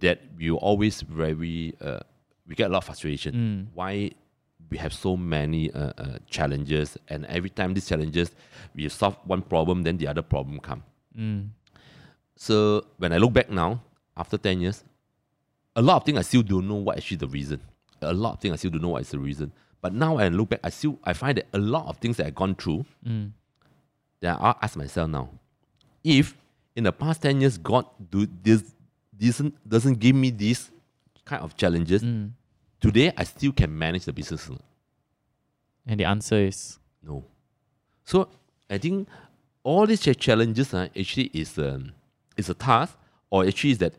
[0.00, 2.00] that we always very uh,
[2.46, 3.32] we get a lot of frustration.
[3.34, 3.66] Mm.
[3.74, 4.10] Why
[4.70, 8.30] we have so many uh, uh, challenges, and every time these challenges
[8.74, 10.82] we solve one problem, then the other problem come.
[11.16, 11.48] Mm.
[12.36, 13.82] So when I look back now,
[14.16, 14.84] after 10 years,
[15.76, 17.60] a lot of things I still don't know what actually the reason.
[18.02, 19.52] A lot of things I still don't know what is the reason.
[19.82, 22.16] But now when I look back, I still I find that a lot of things
[22.18, 23.32] that I've gone through, Mm.
[24.20, 25.30] then I ask myself now,
[26.04, 26.36] if
[26.76, 28.74] in the past 10 years God do this
[29.16, 30.70] doesn't doesn't give me these
[31.24, 32.32] kind of challenges, Mm.
[32.80, 34.50] today I still can manage the business.
[35.86, 37.24] And the answer is No.
[38.04, 38.28] So
[38.68, 39.08] I think
[39.62, 41.92] all these challenges uh, actually is um,
[42.36, 42.96] is a task,
[43.30, 43.94] or actually is that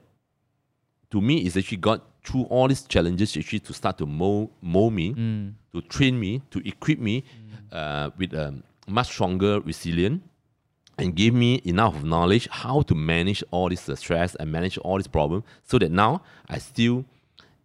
[1.12, 4.94] to me is actually got through all these challenges actually to start to mold, mold
[4.94, 7.24] me, mm, to train me, to equip me
[7.72, 10.22] uh, with um, much stronger resilience
[10.98, 14.98] and give me enough knowledge how to manage all this uh, stress and manage all
[14.98, 17.06] these problems so that now I still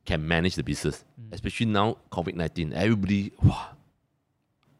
[0.05, 1.05] can manage the business.
[1.33, 3.69] Especially now, COVID 19, everybody, wow.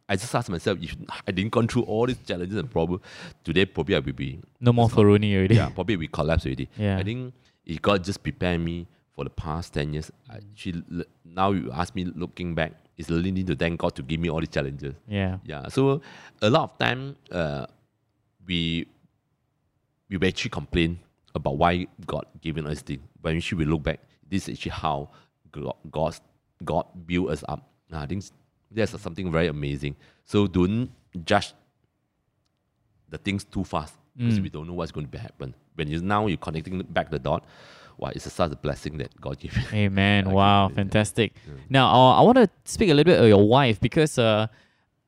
[0.09, 0.95] I just asked myself if
[1.27, 3.03] I didn't go through all these challenges and problems,
[3.43, 5.57] today probably I will be, no more Ferruni already.
[5.57, 6.69] yeah, probably we collapse already.
[6.79, 6.97] Yeah.
[6.97, 7.35] I think
[7.67, 10.11] it God just prepared me for the past 10 years.
[10.31, 10.83] I, she,
[11.25, 14.31] now you ask me looking back, it's really need to thank God to give me
[14.31, 14.95] all these challenges.
[15.09, 15.39] yeah.
[15.45, 15.69] Yeah.
[15.69, 16.01] So
[16.41, 17.67] a lot of time uh,
[18.47, 18.87] we
[20.09, 21.01] we actually complain
[21.35, 23.03] about why God given us thing.
[23.21, 24.01] But when we look back,
[24.31, 25.11] this is actually how
[25.51, 26.17] God God,
[26.65, 27.69] God built us up.
[27.93, 28.25] I think
[28.71, 29.97] that's something very amazing.
[30.25, 30.91] So don't
[31.25, 31.53] judge
[33.09, 34.43] the things too fast because Mm.
[34.43, 35.55] we don't know what's going to happen.
[35.75, 37.45] When you now you're connecting back the dot,
[37.99, 39.63] wow, it's such a blessing that God gave you.
[39.73, 40.31] Amen.
[40.31, 40.75] Wow, yeah.
[40.75, 41.35] fantastic.
[41.69, 44.47] Now, uh, I want to speak a little bit of your wife because uh,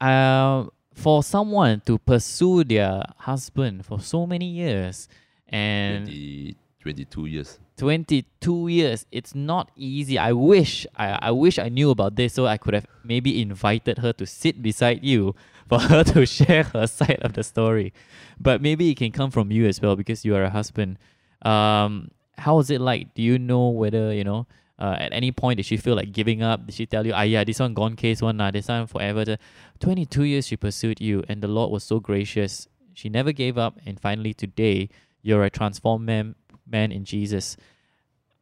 [0.00, 5.08] uh, for someone to pursue their husband for so many years
[5.48, 7.58] and 20, 22 years.
[7.76, 10.18] 22 years, it's not easy.
[10.18, 13.98] I wish I, I wish I knew about this so I could have maybe invited
[13.98, 15.34] her to sit beside you
[15.68, 17.92] for her to share her side of the story.
[18.40, 20.98] But maybe it can come from you as well because you are a husband.
[21.42, 23.14] Um, how was it like?
[23.14, 24.46] Do you know whether, you know,
[24.78, 26.66] uh, at any point did she feel like giving up?
[26.66, 29.24] Did she tell you, ah, yeah, this one gone case one, nah, this one forever?
[29.24, 29.38] The
[29.80, 32.68] 22 years she pursued you and the Lord was so gracious.
[32.94, 33.78] She never gave up.
[33.84, 34.88] And finally, today,
[35.22, 37.56] you're a transformed man, man in Jesus.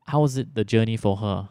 [0.06, 1.48] How was it the journey for her?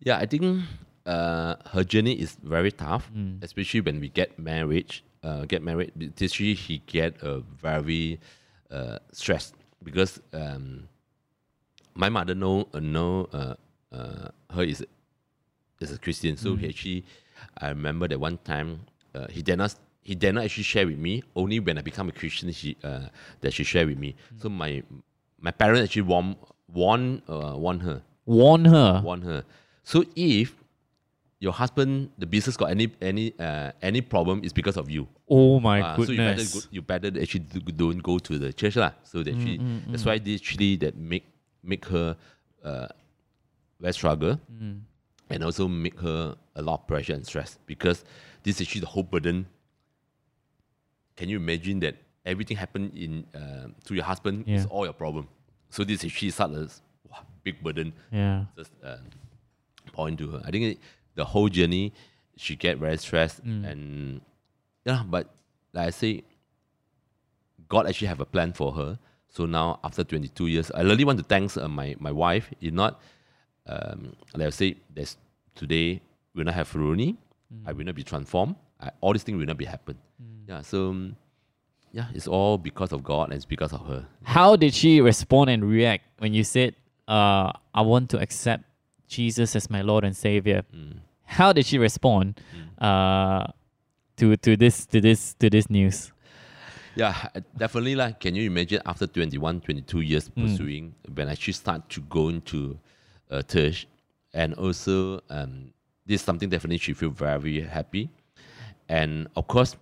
[0.00, 0.64] Yeah, I think
[1.08, 3.40] uh, her journey is very tough, Mm.
[3.42, 5.00] especially when we get married.
[5.24, 8.20] Uh, get married, especially he get uh, very
[8.70, 10.86] uh, stressed because um,
[11.94, 13.54] my mother know uh, know uh,
[13.92, 14.84] uh, her is
[15.80, 17.04] is a Christian, so he actually
[17.58, 18.80] I remember that one time
[19.14, 21.22] uh, he did not he did not actually share with me.
[21.34, 23.08] Only when I become a Christian, she uh,
[23.40, 24.14] that she shared with me.
[24.40, 24.82] So my
[25.40, 26.36] my parents actually warn
[26.72, 29.00] warn uh, warn her Warn her.
[29.02, 29.44] warn her.
[29.84, 30.54] So if
[31.40, 35.06] your husband, the business got any any uh, any problem, it's because of you.
[35.28, 36.54] Oh my Ah, so you better goodness.
[36.54, 38.92] go, you better actually do- don't go to the church lah.
[39.04, 39.58] So that she
[39.90, 41.24] that's why this actually that make
[41.62, 42.16] make her
[42.64, 42.88] uh,
[43.80, 44.80] very struggle Mm.
[45.30, 48.02] and also make her a lot of pressure and stress because
[48.42, 49.46] this is actually the whole burden.
[51.16, 55.28] Can you imagine that everything happened in uh, to your husband is all your problem?
[55.70, 56.66] So this is actually such a
[57.10, 58.46] wow, big burden Yeah.
[58.56, 58.98] just uh,
[59.92, 60.42] point to her.
[60.44, 60.78] I think it,
[61.18, 61.92] the whole journey,
[62.36, 63.62] she get very stressed Mm.
[63.70, 63.82] and
[64.86, 65.02] yeah.
[65.04, 65.24] But
[65.74, 66.22] like I say,
[67.68, 68.98] God actually have a plan for her.
[69.28, 72.46] So now after 22 years, I really want to thank uh, my my wife.
[72.60, 73.00] If not,
[73.66, 75.16] um, like I say, there's
[75.54, 76.00] today
[76.34, 77.16] will not have Rooney.
[77.66, 78.54] I will not be transformed.
[78.80, 79.96] I, all these things will not be happen.
[80.48, 80.62] Yeah.
[80.62, 80.90] So.
[80.90, 81.16] um,
[81.90, 84.04] yeah, it's all because of God and it's because of her.
[84.22, 86.76] How did she respond and react when you said,
[87.08, 88.64] uh, I want to accept
[89.08, 90.64] Jesus as my Lord and Savior?
[90.68, 91.00] Mm.
[91.28, 92.40] How did she respond
[92.80, 93.46] uh,
[94.16, 96.12] to to this to this to this news?
[96.96, 97.14] Yeah,
[97.56, 97.94] definitely.
[97.94, 100.42] Like, can you imagine after 21, 22 years Mm.
[100.42, 102.78] pursuing, when I actually start to go into
[103.30, 103.86] uh, church,
[104.34, 105.70] and also um,
[106.06, 108.10] this is something definitely she feel very happy,
[108.88, 109.76] and of course,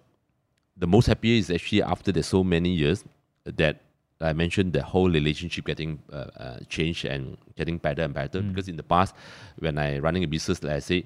[0.77, 3.05] the most happy is actually after there's so many years
[3.45, 3.81] that
[4.21, 8.43] I mentioned the whole relationship getting uh, uh, changed and getting better and better.
[8.43, 9.15] Because in the past,
[9.59, 11.05] when I running a business, like I say,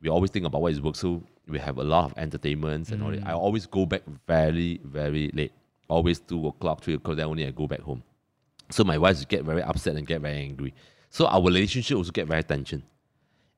[0.00, 0.96] we always think about what is work.
[0.96, 3.26] So we have a lot of entertainments and all that.
[3.26, 5.52] I always go back very, very late.
[5.88, 7.16] Always two o'clock, three o'clock.
[7.16, 8.02] Then only I go back home.
[8.70, 10.72] So my wife get very upset and get very angry.
[11.10, 12.82] So our relationship also get very tension.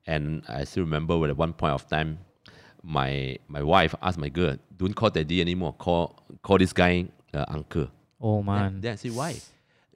[0.07, 2.19] And I still remember when at one point of time,
[2.83, 5.75] my my wife asked my girl, "Don't call daddy anymore.
[5.75, 7.89] Call call this guy uh, uncle."
[8.21, 8.81] Oh man.
[8.81, 9.37] then I say why?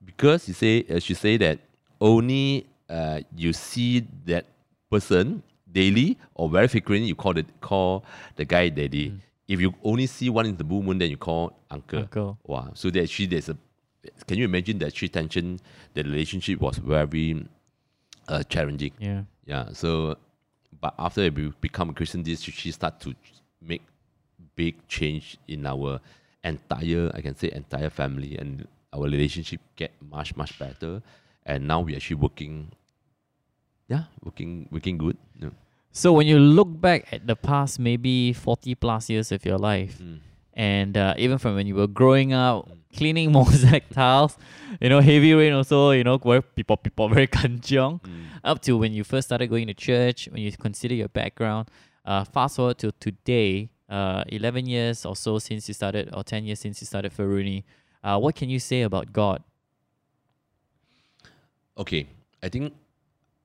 [0.04, 1.58] Because she say uh, she say that
[2.00, 4.46] only uh, you see that
[4.90, 8.04] person daily or very frequently, you call the call
[8.36, 9.12] the guy daddy.
[9.48, 12.00] If you only see one in the blue moon, then you call uncle.
[12.00, 12.38] Uncle.
[12.44, 12.72] Wow.
[12.74, 13.56] So that actually there's a.
[14.26, 15.58] Can you imagine that she tension?
[15.94, 17.46] The relationship was very
[18.28, 18.92] uh, challenging.
[18.98, 19.22] Yeah.
[19.44, 19.72] Yeah.
[19.72, 20.16] So,
[20.80, 23.14] but after we become a Christian, this she start to
[23.60, 23.82] make
[24.54, 26.00] big change in our
[26.42, 31.02] entire, I can say, entire family, and our relationship get much much better.
[31.46, 32.72] and now we're actually working.
[33.88, 35.16] Yeah, working working good.
[35.38, 35.50] Yeah.
[35.92, 39.98] So when you look back at the past, maybe forty plus years of your life,
[40.02, 40.18] Mm.
[40.54, 44.36] and uh, even from when you were growing up, cleaning mosaic tiles,
[44.80, 48.24] you know, heavy rain also, you know, where people people very kanjiong, Mm.
[48.44, 51.68] up to when you first started going to church, when you consider your background.
[52.04, 56.44] Uh, fast forward to today, uh, eleven years or so since you started, or ten
[56.44, 57.62] years since you started Ferruni.
[58.02, 59.42] Uh, what can you say about God?
[61.78, 62.06] Okay,
[62.42, 62.72] I think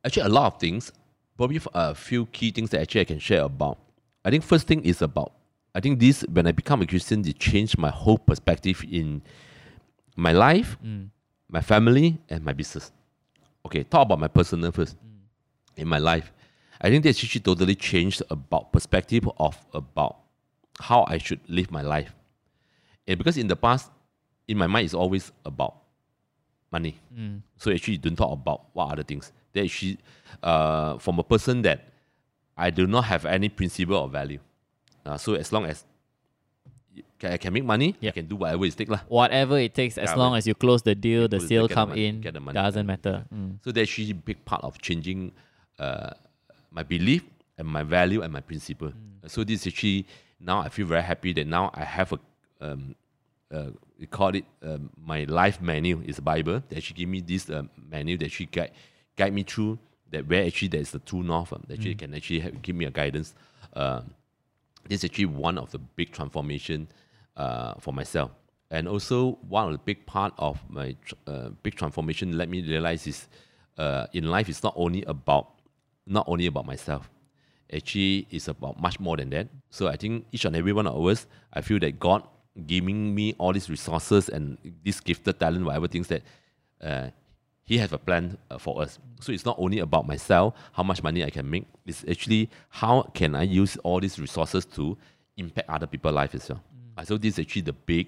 [0.06, 0.92] actually a lot of things,
[1.38, 3.78] probably a few key things that actually I can share about.
[4.24, 5.34] I think first thing is about,
[5.74, 9.22] I think this, when I become a Christian, it changed my whole perspective in
[10.16, 11.10] my life, Mm.
[11.50, 12.92] my family, and my business.
[13.66, 14.96] Okay, talk about my personal first.
[15.78, 16.32] In my life,
[16.82, 20.18] I think that's actually totally changed about perspective of about
[20.80, 22.14] how I should live my life.
[23.08, 23.90] And because in the past,
[24.48, 25.76] in my mind, it's always about
[26.72, 27.00] money.
[27.16, 27.42] Mm.
[27.58, 29.32] So actually, you don't talk about what other things.
[29.54, 29.98] That she,
[30.42, 31.90] uh, from a person that
[32.58, 34.40] I do not have any principle or value.
[35.06, 35.84] Uh, so as long as
[37.24, 39.02] I can make money, I can do whatever it takes lah.
[39.08, 41.74] Whatever it takes, as Yeah, long as you close the deal, the sale deal, the
[41.74, 42.56] come money, in, get the money.
[42.56, 43.26] doesn't matter.
[43.34, 43.60] Mm.
[43.64, 45.32] So that's actually a big part of changing
[45.80, 46.12] uh,
[46.72, 47.24] my belief
[47.58, 48.92] and my value and my principle.
[49.28, 50.06] So this actually
[50.40, 52.20] now I feel very happy that now I have a
[52.60, 52.96] um,
[53.54, 57.22] uh, we call it um, my life menu is a Bible that she give me
[57.22, 58.72] this um, menu that actually guide
[59.16, 59.80] guide me through
[60.12, 62.76] that where actually there is the true north um, that actually can actually have, give
[62.76, 63.34] me a guidance.
[63.74, 64.12] Um,
[64.88, 66.88] this is actually one of the big transformation
[67.38, 68.32] uh, for myself.
[68.70, 72.62] And also one of the big part of my tr- uh, big transformation let me
[72.62, 73.28] realize is
[73.78, 75.50] uh, in life it's not only about
[76.06, 77.10] not only about myself.
[77.72, 79.48] Actually, it's about much more than that.
[79.70, 82.24] So I think each and every one of us, I feel that God
[82.68, 86.22] giving me all these resources and this gifted talent, whatever things that
[86.82, 87.08] uh,
[87.72, 89.00] He has a plan uh, for us.
[89.22, 91.66] So it's not only about myself, how much money I can make.
[91.86, 94.98] It's actually how can I use all these resources to
[95.38, 96.62] impact other people's life as well.
[96.98, 98.08] Uh, So this is actually the big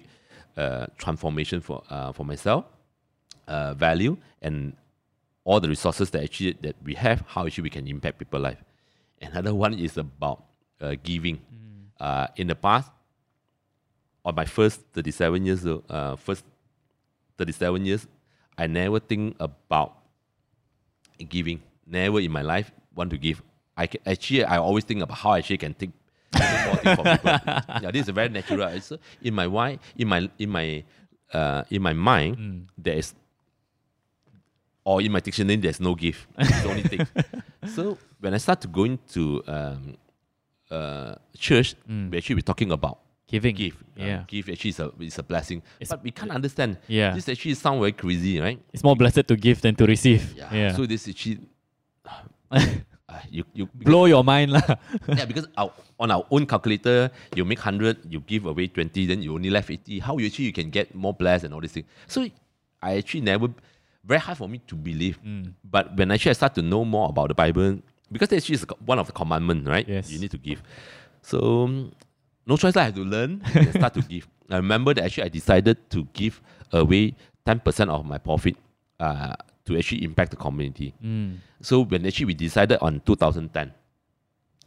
[0.58, 2.66] uh, transformation for uh, for myself,
[3.48, 4.76] uh, value and
[5.44, 8.62] all the resources that actually that we have, how actually we can impact people's life.
[9.22, 10.44] Another one is about
[10.82, 11.40] uh, giving.
[11.98, 12.90] Uh, in the past,
[14.26, 16.44] on my first 37 years, uh, first
[17.38, 18.06] 37 years,
[18.56, 19.96] I never think about
[21.28, 21.62] giving.
[21.86, 23.42] Never in my life want to give.
[23.76, 25.90] I can, actually I always think about how I actually can take
[26.38, 27.34] more from people.
[27.82, 28.68] yeah, this is very natural.
[28.68, 30.84] It's, in my why in my in my
[31.32, 33.14] uh, in my mind there is
[34.84, 36.26] or in my dictionary there's no gift.
[36.38, 37.06] It's only thing.
[37.66, 39.96] So when I start to go into um,
[40.70, 42.98] uh, church, we actually we're talking about
[43.34, 43.54] Giving.
[43.58, 43.74] give.
[43.98, 44.20] Uh, Yeah.
[44.30, 45.58] give actually is a, is a blessing.
[45.82, 46.78] It's- but we can't understand.
[46.86, 47.14] Yeah.
[47.14, 48.58] This actually sound very crazy, right?
[48.72, 50.22] It's more blessed to give than to receive.
[50.38, 50.50] Yeah.
[50.54, 50.70] Yeah.
[50.76, 51.38] So this actually,
[52.54, 52.60] uh,
[53.30, 54.62] you you Blow your mind lah.
[55.18, 59.22] yeah because our, on our own calculator you make hundred, you give away twenty, then
[59.22, 59.98] you only left eighty.
[59.98, 61.86] How you actually you can get more blessed and all these things.
[62.06, 62.26] So
[62.82, 63.48] I actually never
[64.04, 65.18] very hard for me to believe.
[65.24, 65.54] Mm.
[65.64, 67.80] But when actually I start to know more about the Bible,
[68.12, 69.86] because actually is one of the commandments, right?
[69.88, 70.10] Yes.
[70.12, 70.62] You need to give.
[71.22, 71.92] So um,
[72.46, 74.28] no choice, I have to learn and start to give.
[74.50, 76.40] I remember that actually I decided to give
[76.72, 77.14] away
[77.46, 78.56] ten percent of my profit
[79.00, 79.34] uh,
[79.66, 80.94] to actually impact the community.
[81.02, 81.36] Mm.
[81.60, 83.72] So when actually we decided on 2010,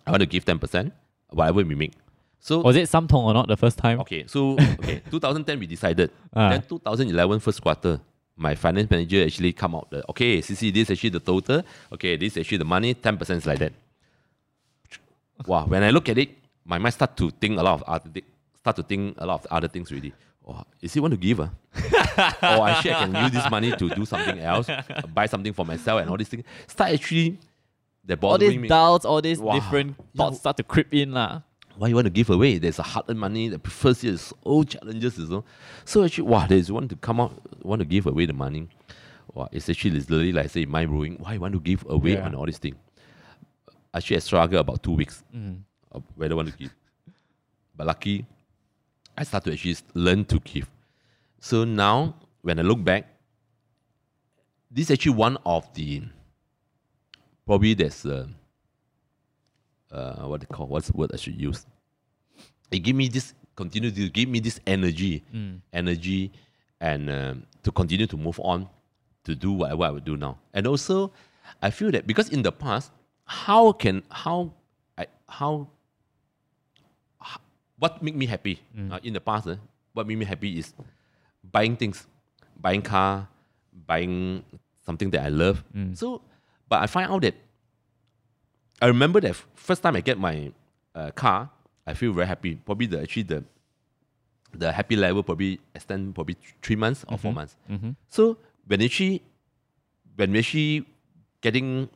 [0.06, 0.92] I want to give 10%,
[1.30, 1.94] whatever we make.
[2.40, 4.00] So Was it Samtong or not the first time?
[4.02, 6.12] okay, so okay, 2010 we decided.
[6.34, 6.50] Ah.
[6.50, 8.00] Then 2011 first quarter,
[8.36, 11.64] my finance manager actually come out the okay, CC, this is actually the total.
[11.92, 13.74] Okay, this is actually the money, 10% is like that.
[15.46, 16.30] Wow, when I look at it,
[16.68, 18.26] my mind start to think a lot of other thi-
[18.60, 20.14] start to think a lot of other things really.
[20.48, 21.40] Oh, is he want to give?
[21.40, 21.50] Uh?
[21.76, 24.70] or actually I can use this money to do something else,
[25.14, 26.44] buy something for myself and all these things.
[26.68, 27.38] Start actually
[28.06, 28.68] that all these me.
[28.68, 29.56] doubts, all these Wow.
[29.56, 31.42] different thoughts start to creep in lah.
[31.76, 32.58] why you want to give away?
[32.60, 33.50] There's a hard-earned money.
[33.50, 35.44] The first year is so challenges, you know.
[35.86, 38.68] So actually, wow, there's one to come out, want to give away the money.
[39.34, 41.18] Wow, it's actually literally like say mind blowing.
[41.20, 42.26] Why you want to give away Yeah.
[42.26, 42.78] on all these things?
[43.94, 45.60] Actually, I struggle about two weeks Mm.
[45.92, 46.74] Of whether I want to give.
[47.76, 48.26] But lucky,
[49.18, 50.70] I start to actually learn to give.
[51.40, 53.08] So now, when I look back,
[54.72, 56.04] this is actually one of the
[57.46, 58.28] probably there's a
[59.92, 61.66] uh, what they call what's the word I should use.
[62.72, 65.62] It give me this continue to give me this energy, Mm.
[65.74, 66.32] energy,
[66.82, 68.68] and um, to continue to move on,
[69.24, 70.38] to do whatever I would do now.
[70.54, 71.12] And also,
[71.62, 72.92] I feel that because in the past,
[73.26, 74.54] how can how
[74.98, 75.70] I how
[77.80, 78.60] what make me happy
[78.92, 79.48] uh, in the past?
[79.48, 79.56] eh,
[79.94, 80.74] what made me happy is
[81.52, 82.06] buying things,
[82.60, 83.28] buying car,
[83.86, 84.44] buying
[84.86, 85.64] something that I love.
[85.94, 86.22] So,
[86.70, 87.36] but I find out that
[88.82, 90.52] I remember that first time I get my
[90.94, 91.50] uh, car,
[91.86, 92.56] I feel very happy.
[92.56, 93.44] Probably the actually the
[94.54, 97.56] the happy level probably extend probably three months or four months.
[98.08, 99.22] So when actually
[100.16, 100.86] when actually
[101.42, 101.90] getting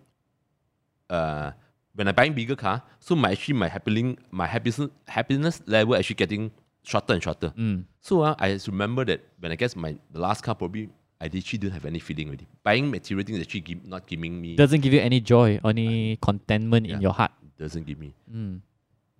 [1.09, 1.51] uh
[1.95, 6.15] when I buying bigger car, so my actually my happiness my happiness happiness level actually
[6.15, 6.51] getting
[6.83, 7.53] shorter and shorter.
[7.57, 7.85] Mm.
[8.01, 10.89] So uh, I just remember that when I guess my the last car probably
[11.19, 12.47] I actually didn't have any feeling already.
[12.63, 16.87] Buying material things actually give, not giving me Doesn't give you any joy, any contentment
[16.87, 17.31] in your heart.
[17.59, 18.15] doesn't give me.
[18.33, 18.61] Mm.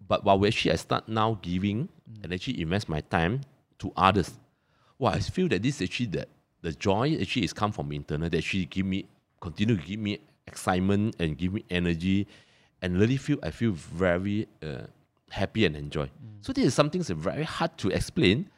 [0.08, 2.24] But while actually I start now giving mm.
[2.24, 3.42] and actually invest my time
[3.80, 4.32] to others,
[4.98, 6.30] well, I feel that this actually that
[6.62, 9.06] the joy actually is come from internal that actually give me
[9.40, 12.28] continue to give me excitement and give me energy
[12.82, 14.88] and really feel I feel very uh,
[15.30, 16.10] happy and enjoy.
[16.42, 18.50] So this is something that's very hard to explain.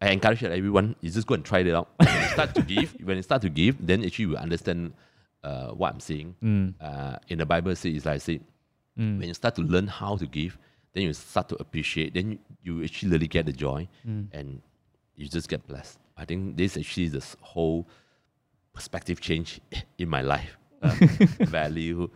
[0.00, 1.88] I encourage that everyone is just go and try it out.
[1.96, 4.94] when you start to give, when you start to give, then actually you will understand
[5.44, 6.34] uh, what I'm saying.
[6.80, 8.40] Uh, in the Bible, say it's like I say,
[9.18, 10.56] when you start to learn how to give,
[10.94, 12.14] then you start to appreciate.
[12.14, 12.38] Then you,
[12.78, 13.88] you actually really get the joy,
[14.32, 14.62] and
[15.16, 15.98] you just get blessed.
[16.16, 17.86] I think this actually is this whole
[18.72, 19.60] perspective change
[19.98, 20.56] in my life.
[20.82, 20.94] Uh,
[21.40, 22.08] value.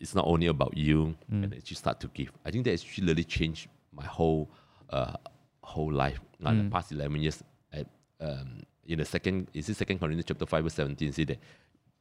[0.00, 2.30] It's not only about you, and actually start to give.
[2.44, 4.48] I think that actually really changed my whole
[4.90, 5.14] uh,
[5.62, 6.20] whole life.
[6.40, 7.42] Now, in the past eleven years,
[7.74, 7.84] I,
[8.20, 11.12] um, in the second, is it Second Corinthians chapter five verse seventeen?
[11.12, 11.38] Say that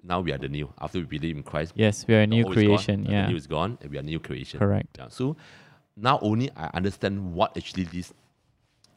[0.03, 0.71] now we are the new.
[0.79, 3.07] After we believe in Christ, Yes, we are a new gone, creation.
[3.07, 3.21] uh, Yeah.
[3.23, 4.59] The new is gone, and we are new creation.
[4.59, 4.95] Correct.
[4.99, 5.07] Yeah.
[5.09, 5.35] So
[5.95, 8.13] now only I understand what actually this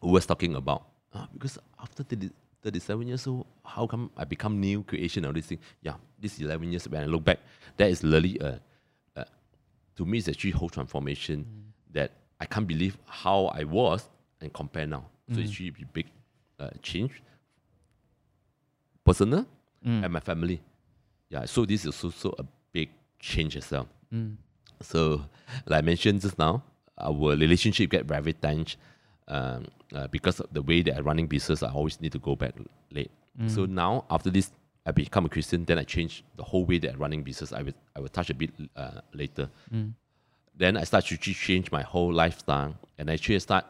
[0.02, 0.84] was talking about.
[1.14, 2.30] Ah, because after 30,
[2.62, 5.58] 37 years old, how come I become new creation or this thing?
[5.82, 7.38] Yeah, this 11 years when I look back,
[7.78, 8.60] that is really a
[10.00, 11.38] to me it's actually whole transformation
[11.96, 12.10] that
[12.42, 14.00] I can't believe how I was
[14.40, 15.04] and compare now.
[15.32, 16.06] So it's really a big
[16.58, 17.14] uh, change,
[19.04, 19.44] personal
[20.04, 20.58] and my family.
[21.28, 22.88] Yeah, so this is also a big
[23.18, 23.88] change as well.
[24.82, 25.00] So,
[25.66, 26.62] like I mentioned just now,
[26.98, 28.76] our relationship get very tense
[29.28, 31.62] um, uh, because of the way that I'm running business.
[31.62, 32.54] I always need to go back
[32.90, 33.10] late.
[33.48, 34.50] So now after this,
[34.90, 35.64] I become a Christian.
[35.64, 37.52] Then I change the whole way that I'm running business.
[37.52, 39.46] I will I will touch a bit uh, later.
[40.62, 43.64] Then I start to change my whole lifestyle, and actually start.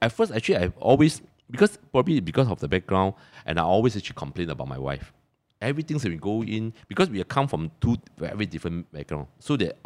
[0.00, 1.14] At first, actually, I've always
[1.50, 3.14] because probably because of the background,
[3.46, 5.12] and I always actually complain about my wife.
[5.60, 9.26] Everything that we go in because we come from two very different background.
[9.38, 9.76] So that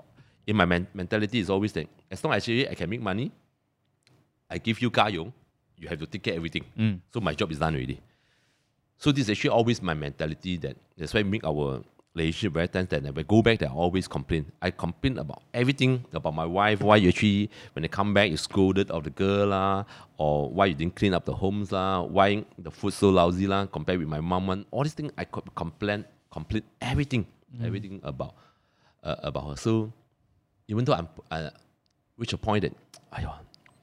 [0.47, 3.31] in my men- mentality is always that as long as actually I can make money,
[4.51, 5.31] I give you 家用,
[5.77, 6.65] you have to take care of everything.
[7.13, 7.99] So my job is done already.
[8.99, 11.83] So this is actually always my mentality that that's why make our
[12.15, 14.51] relationship very tense that when I go back, they always complain.
[14.61, 18.37] I complain about everything, about my wife, why you actually, when they come back, you
[18.37, 19.85] scolded of the girl lah,
[20.17, 23.67] or why you didn't clean up the homes lah, why the food so lousy lah,
[23.67, 24.67] compared with my mom one.
[24.73, 27.25] All these things, I could complain, complain everything,
[27.55, 27.65] mm.
[27.65, 28.35] everything about
[29.05, 29.57] uh, about her.
[29.57, 29.93] So
[30.67, 31.51] even though I'm, I
[32.17, 32.75] reach a point that,
[33.17, 33.33] ayo,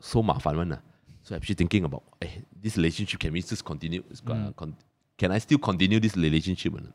[0.02, 0.74] so 麻烦 one.
[0.74, 0.82] Ah.
[1.24, 4.56] So I'm actually thinking about, hey, this relationship can we just continue, mm.
[4.56, 4.76] con-
[5.18, 6.74] can I still continue this relationship?
[6.74, 6.94] or not?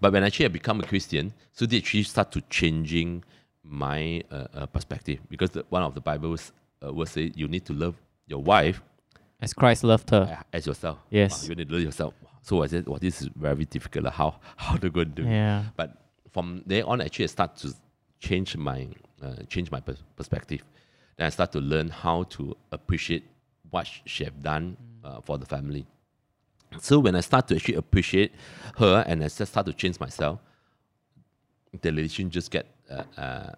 [0.00, 3.22] But when actually I become a Christian, so they actually start to changing
[3.62, 6.52] my uh, uh, perspective because the, one of the Bibles
[6.84, 7.94] uh, will say you need to love
[8.26, 8.80] your wife
[9.40, 10.42] As Christ loved her.
[10.52, 10.98] as yourself.
[11.10, 11.42] Yes.
[11.42, 12.14] Wow, you need to love yourself.
[12.42, 14.06] So I said, well, this is very difficult.
[14.06, 15.28] How how to go and do it?
[15.30, 15.64] Yeah.
[15.76, 15.96] But
[16.32, 17.74] from there on, actually, I start to
[18.18, 18.88] change my
[19.22, 20.62] uh, change my pers- perspective.
[21.18, 23.24] Then I start to learn how to appreciate
[23.70, 25.86] what she have done uh, for the family.
[26.78, 28.32] So when I start to actually appreciate
[28.78, 30.38] her, and I start to change myself,
[31.80, 33.52] the relation just get uh, uh,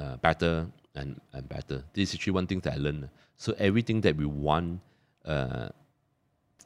[0.00, 1.84] uh, better and, and better.
[1.92, 3.08] This is actually one thing that I learned.
[3.36, 4.80] So everything that we want,
[5.24, 5.68] uh,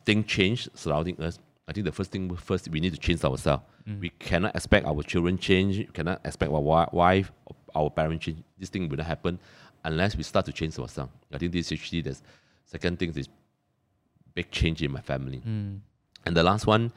[0.05, 1.39] thing change surrounding us.
[1.67, 3.63] I think the first thing first we need to change ourselves.
[4.01, 5.79] We cannot expect our children change.
[5.79, 8.43] We cannot expect our wife, or our parents change.
[8.59, 9.39] This thing will not happen
[9.85, 11.13] unless we start to change ourselves.
[11.33, 12.17] I think this is actually the
[12.67, 13.29] second thing is
[14.35, 15.43] big change in my family.
[15.47, 15.81] Mm.
[16.27, 16.93] And the last one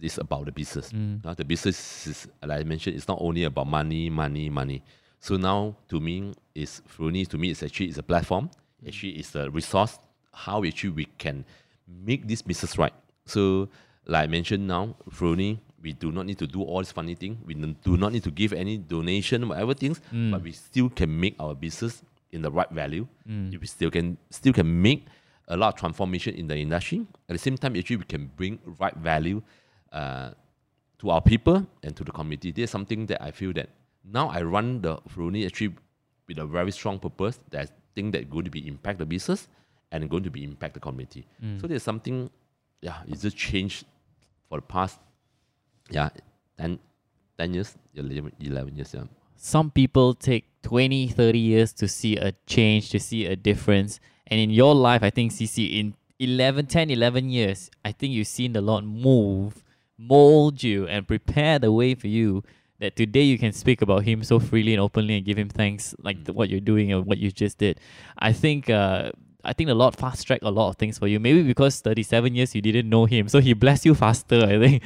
[0.00, 0.92] is about the business.
[0.92, 1.24] Mm.
[1.24, 4.82] Now the business is, like I mentioned, it's not only about money, money, money.
[5.20, 8.50] So now to me, is Ferruni to me is actually is a platform.
[8.82, 8.88] Mm.
[8.88, 9.98] Actually, it's a resource.
[10.32, 11.44] How actually we can
[11.86, 12.94] make this business right.
[13.26, 13.68] So
[14.06, 17.38] like I mentioned now, Ferruni, we do not need to do all this funny thing.
[17.44, 20.00] We do not need to give any donation, whatever things,
[20.30, 23.06] but we still can make our business in the right value.
[23.60, 25.06] We still can still can make
[25.52, 27.06] a lot of transformation in the industry.
[27.28, 29.42] At the same time, actually, we can bring right value
[29.92, 30.30] uh,
[30.98, 32.52] to our people and to the community.
[32.52, 33.68] There's something that I feel that
[34.04, 35.74] now I run the Ferruni actually
[36.26, 39.48] with a very strong purpose that I think that going to be impact the business
[39.92, 41.26] and going to be impact the community.
[41.60, 42.30] So there's something,
[42.80, 43.84] yeah, it just changed
[44.48, 44.98] for the past,
[45.90, 46.08] yeah,
[46.58, 46.78] 10,
[47.38, 48.94] 10 years, 11, 11 years.
[48.94, 49.04] Yeah.
[49.44, 53.98] Some people take 20 30 years to see a change to see a difference.
[54.28, 58.28] And in your life i think cc in 11 10 11 years i think you've
[58.28, 59.62] seen the lord move
[59.98, 62.42] mold you and prepare the way for you
[62.82, 65.94] that today you can speak about him so freely and openly and give him thanks
[66.02, 67.78] like the, what you're doing and what you just did.
[68.18, 69.12] I think uh,
[69.44, 71.18] I think the Lord fast tracked a lot of things for you.
[71.18, 74.44] Maybe because 37 years you didn't know Him, so He blessed you faster.
[74.44, 74.82] I think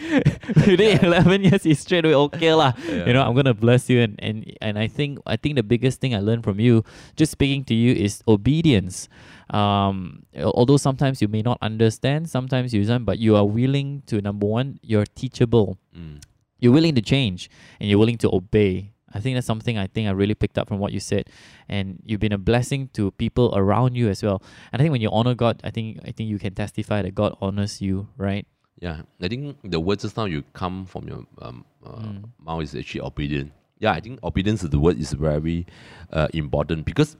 [0.66, 2.72] within 11 years He's straight away okay lah.
[2.88, 6.00] You know, I'm gonna bless you, and and and I think I think the biggest
[6.00, 6.84] thing I learned from you,
[7.16, 9.08] just speaking to you, is obedience.
[9.50, 14.20] Um, although sometimes you may not understand, sometimes you don't, but you are willing to
[14.20, 15.78] number one, you're teachable.
[15.96, 16.22] Mm.
[16.58, 18.95] You're willing to change, and you're willing to obey.
[19.16, 21.24] I think that's something I think I really picked up from what you said,
[21.68, 24.42] and you've been a blessing to people around you as well.
[24.72, 27.14] And I think when you honor God, I think I think you can testify that
[27.14, 28.44] God honors you, right?
[28.78, 32.24] Yeah, I think the word just now you come from your um, uh, Mm.
[32.38, 33.52] mouth is actually obedient.
[33.78, 35.66] Yeah, I think obedience is the word is very
[36.12, 37.16] uh, important because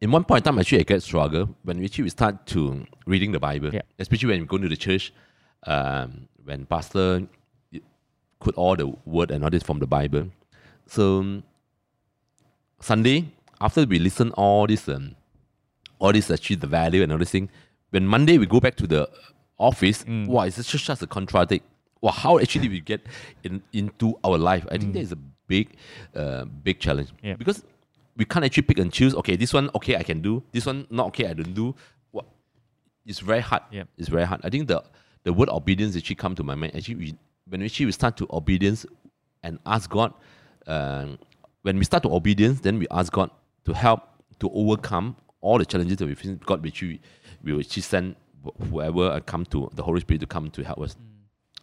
[0.00, 2.86] in one point in time, actually, I get struggle when we actually we start to
[3.06, 3.82] reading the Bible, Yeah.
[3.98, 5.12] especially when we go to the church,
[5.66, 7.26] um, when pastor
[8.40, 10.28] quote all the word and all this from the Bible.
[10.86, 11.42] So um,
[12.80, 15.16] Sunday after we listen all this um,
[15.98, 17.50] all this actually the value and all this thing.
[17.90, 19.08] When Monday we go back to the
[19.58, 20.26] office, Mm.
[20.28, 21.64] wow, it's just such a contradict.
[22.00, 23.00] Wow, how actually we get
[23.42, 24.64] in, into our life?
[24.70, 25.18] I think that is a
[25.48, 25.74] big,
[26.14, 27.16] uh, big challenge Mm.
[27.22, 27.34] Yeah.
[27.36, 27.64] because
[28.16, 29.14] we can't actually pick and choose.
[29.16, 30.42] Okay, this one okay I can do.
[30.52, 31.74] This one not okay I don't do.
[32.12, 32.26] What?
[33.06, 33.62] It's very hard.
[33.72, 33.84] Yeah.
[33.96, 34.40] It's very hard.
[34.44, 34.82] I think the
[35.24, 36.76] the word obedience actually come to my mind.
[36.76, 37.14] Actually, we,
[37.48, 38.86] when we actually we start to obedience
[39.42, 40.12] and ask God,
[40.66, 41.18] um,
[41.62, 43.30] when we start to obedience, then we ask God
[43.64, 44.02] to help
[44.40, 46.36] to overcome all the challenges that we face.
[46.44, 47.00] God, which we
[47.42, 48.16] we will actually send
[48.70, 50.96] whoever uh, come to the Holy Spirit to come to help us.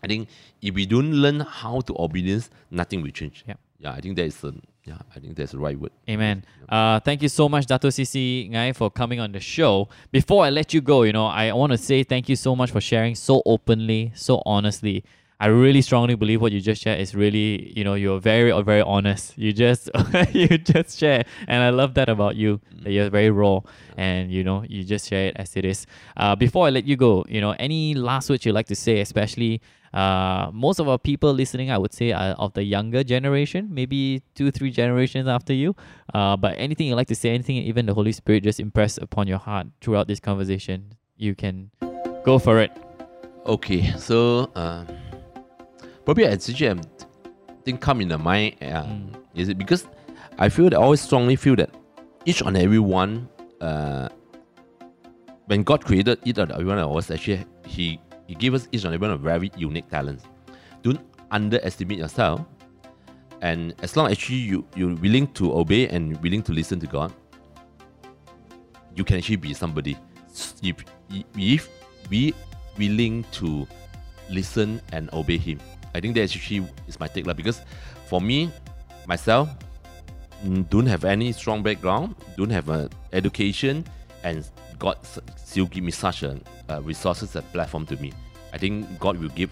[0.04, 0.30] I think
[0.62, 3.44] if we don't learn how to obedience, nothing will change.
[3.48, 3.60] Yep.
[3.80, 4.54] Yeah, I think that is the
[4.86, 5.92] yeah, I think that's the right word.
[6.08, 6.46] Amen.
[6.70, 9.90] Uh, thank you so much, Dato CC Ngei, for coming on the show.
[10.12, 12.70] Before I let you go, you know, I want to say thank you so much
[12.72, 15.04] for sharing so openly, so honestly.
[15.40, 18.82] I really strongly believe what you just shared is really, you know, you're very, very
[18.82, 19.38] honest.
[19.38, 19.90] You just,
[20.32, 22.62] you just share, and I love that about you.
[22.84, 23.60] That you're very raw,
[23.98, 25.88] and you know, you just share it as it is.
[26.16, 29.02] Uh, before I let you go, you know, any last words you'd like to say,
[29.02, 29.62] especially
[29.96, 34.24] uh, most of our people listening, I would say, are of the younger generation, maybe
[34.36, 35.76] two, three generations after you.
[36.14, 39.28] Uh, but anything you'd like to say, anything even the Holy Spirit just impressed upon
[39.28, 41.72] your heart throughout this conversation, you can
[42.24, 42.72] go for it.
[43.46, 44.88] Okay, so um,
[46.06, 46.82] probably actually um,
[47.64, 49.88] thing come in the mind um, is it because
[50.38, 51.70] I feel that I always strongly feel that
[52.26, 53.28] each and every one
[53.60, 54.10] uh,
[55.48, 58.84] when God created each and every one of us actually he he gave us each
[58.86, 60.26] and every one a very unique talents.
[60.82, 61.00] Don't
[61.32, 62.42] underestimate yourself.
[63.42, 66.88] And as long as actually you you're willing to obey and willing to listen to
[66.88, 67.14] God,
[68.96, 69.98] you can actually be somebody.
[70.64, 70.84] If
[71.36, 71.70] if
[72.10, 72.34] we
[72.78, 73.68] willing to
[74.30, 75.60] listen and obey Him,
[75.96, 77.34] I think that actually is my take lah.
[77.34, 77.62] Because
[78.08, 78.52] for me,
[79.08, 79.50] myself,
[80.46, 83.86] mm, don't have any strong background, don't have an education,
[84.24, 84.44] and
[84.78, 84.98] God
[85.40, 86.36] still give me such a
[86.70, 88.12] uh, resources and platform to me.
[88.54, 89.50] I think God will give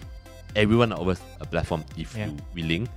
[0.56, 2.26] everyone of us a platform if Yeah.
[2.28, 2.88] you willing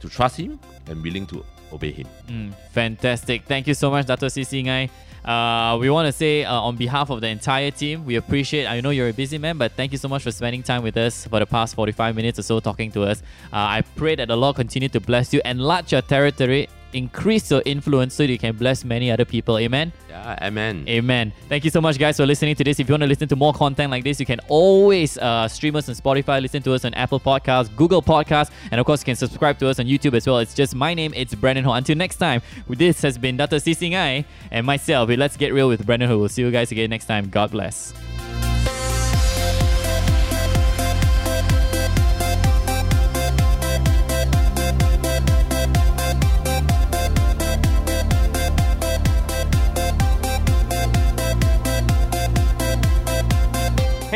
[0.00, 2.06] to trust Him and willing to obey Him.
[2.28, 3.44] Mm, fantastic.
[3.44, 4.88] Thank you so much, Dato CC Ngei.
[5.26, 8.66] Uh, we want to say uh, on behalf of the entire team, we appreciate.
[8.66, 10.96] I know you're a busy man, but thank you so much for spending time with
[10.96, 13.22] us for the past 45 minutes or so talking to us.
[13.52, 17.50] Uh, I pray that the Lord continue to bless you, and enlarge your territory, increase
[17.50, 19.58] your influence so you can bless many other people.
[19.58, 19.92] Amen.
[20.08, 20.84] Yeah, Amen.
[20.88, 21.32] Amen.
[21.48, 22.80] Thank you so much, guys, for listening to this.
[22.80, 25.76] If you want to listen to more content like this, you can always uh, stream
[25.76, 29.06] us on Spotify, listen to us on Apple Podcasts, Google Podcasts, and of course, you
[29.06, 30.38] can subscribe to us on YouTube as well.
[30.38, 31.72] It's just my name, it's Brandon Ho.
[31.72, 33.56] Until next time, this has been Dr.
[33.56, 35.08] CC and myself.
[35.10, 36.18] Let's Get Real with Brandon Ho.
[36.18, 37.28] We'll see you guys again next time.
[37.28, 38.15] God bless.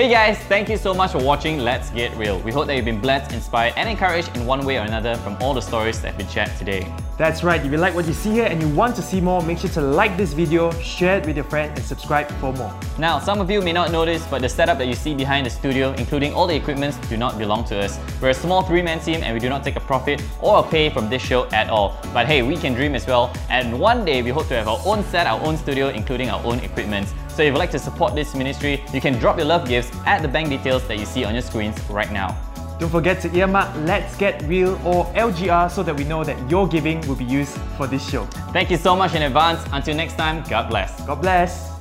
[0.01, 2.41] Hey guys, thank you so much for watching Let's Get Real.
[2.41, 5.37] We hope that you've been blessed, inspired, and encouraged in one way or another from
[5.43, 6.91] all the stories that been shared today.
[7.21, 9.43] That's right, if you like what you see here and you want to see more,
[9.43, 12.73] make sure to like this video, share it with your friend, and subscribe for more.
[12.99, 15.51] Now, some of you may not notice, but the setup that you see behind the
[15.51, 17.99] studio, including all the equipments, do not belong to us.
[18.23, 20.89] We're a small three-man team and we do not take a profit or a pay
[20.89, 21.99] from this show at all.
[22.15, 24.81] But hey, we can dream as well, and one day we hope to have our
[24.87, 27.07] own set, our own studio, including our own equipment.
[27.29, 29.91] So So if you'd like to support this ministry, you can drop your love gifts
[30.05, 32.37] at the bank details that you see on your screens right now.
[32.81, 36.67] Don't forget to earmark Let's Get Real or LGR so that we know that your
[36.67, 38.25] giving will be used for this show.
[38.55, 39.61] Thank you so much in advance.
[39.71, 40.99] Until next time, God bless.
[41.07, 41.80] God bless.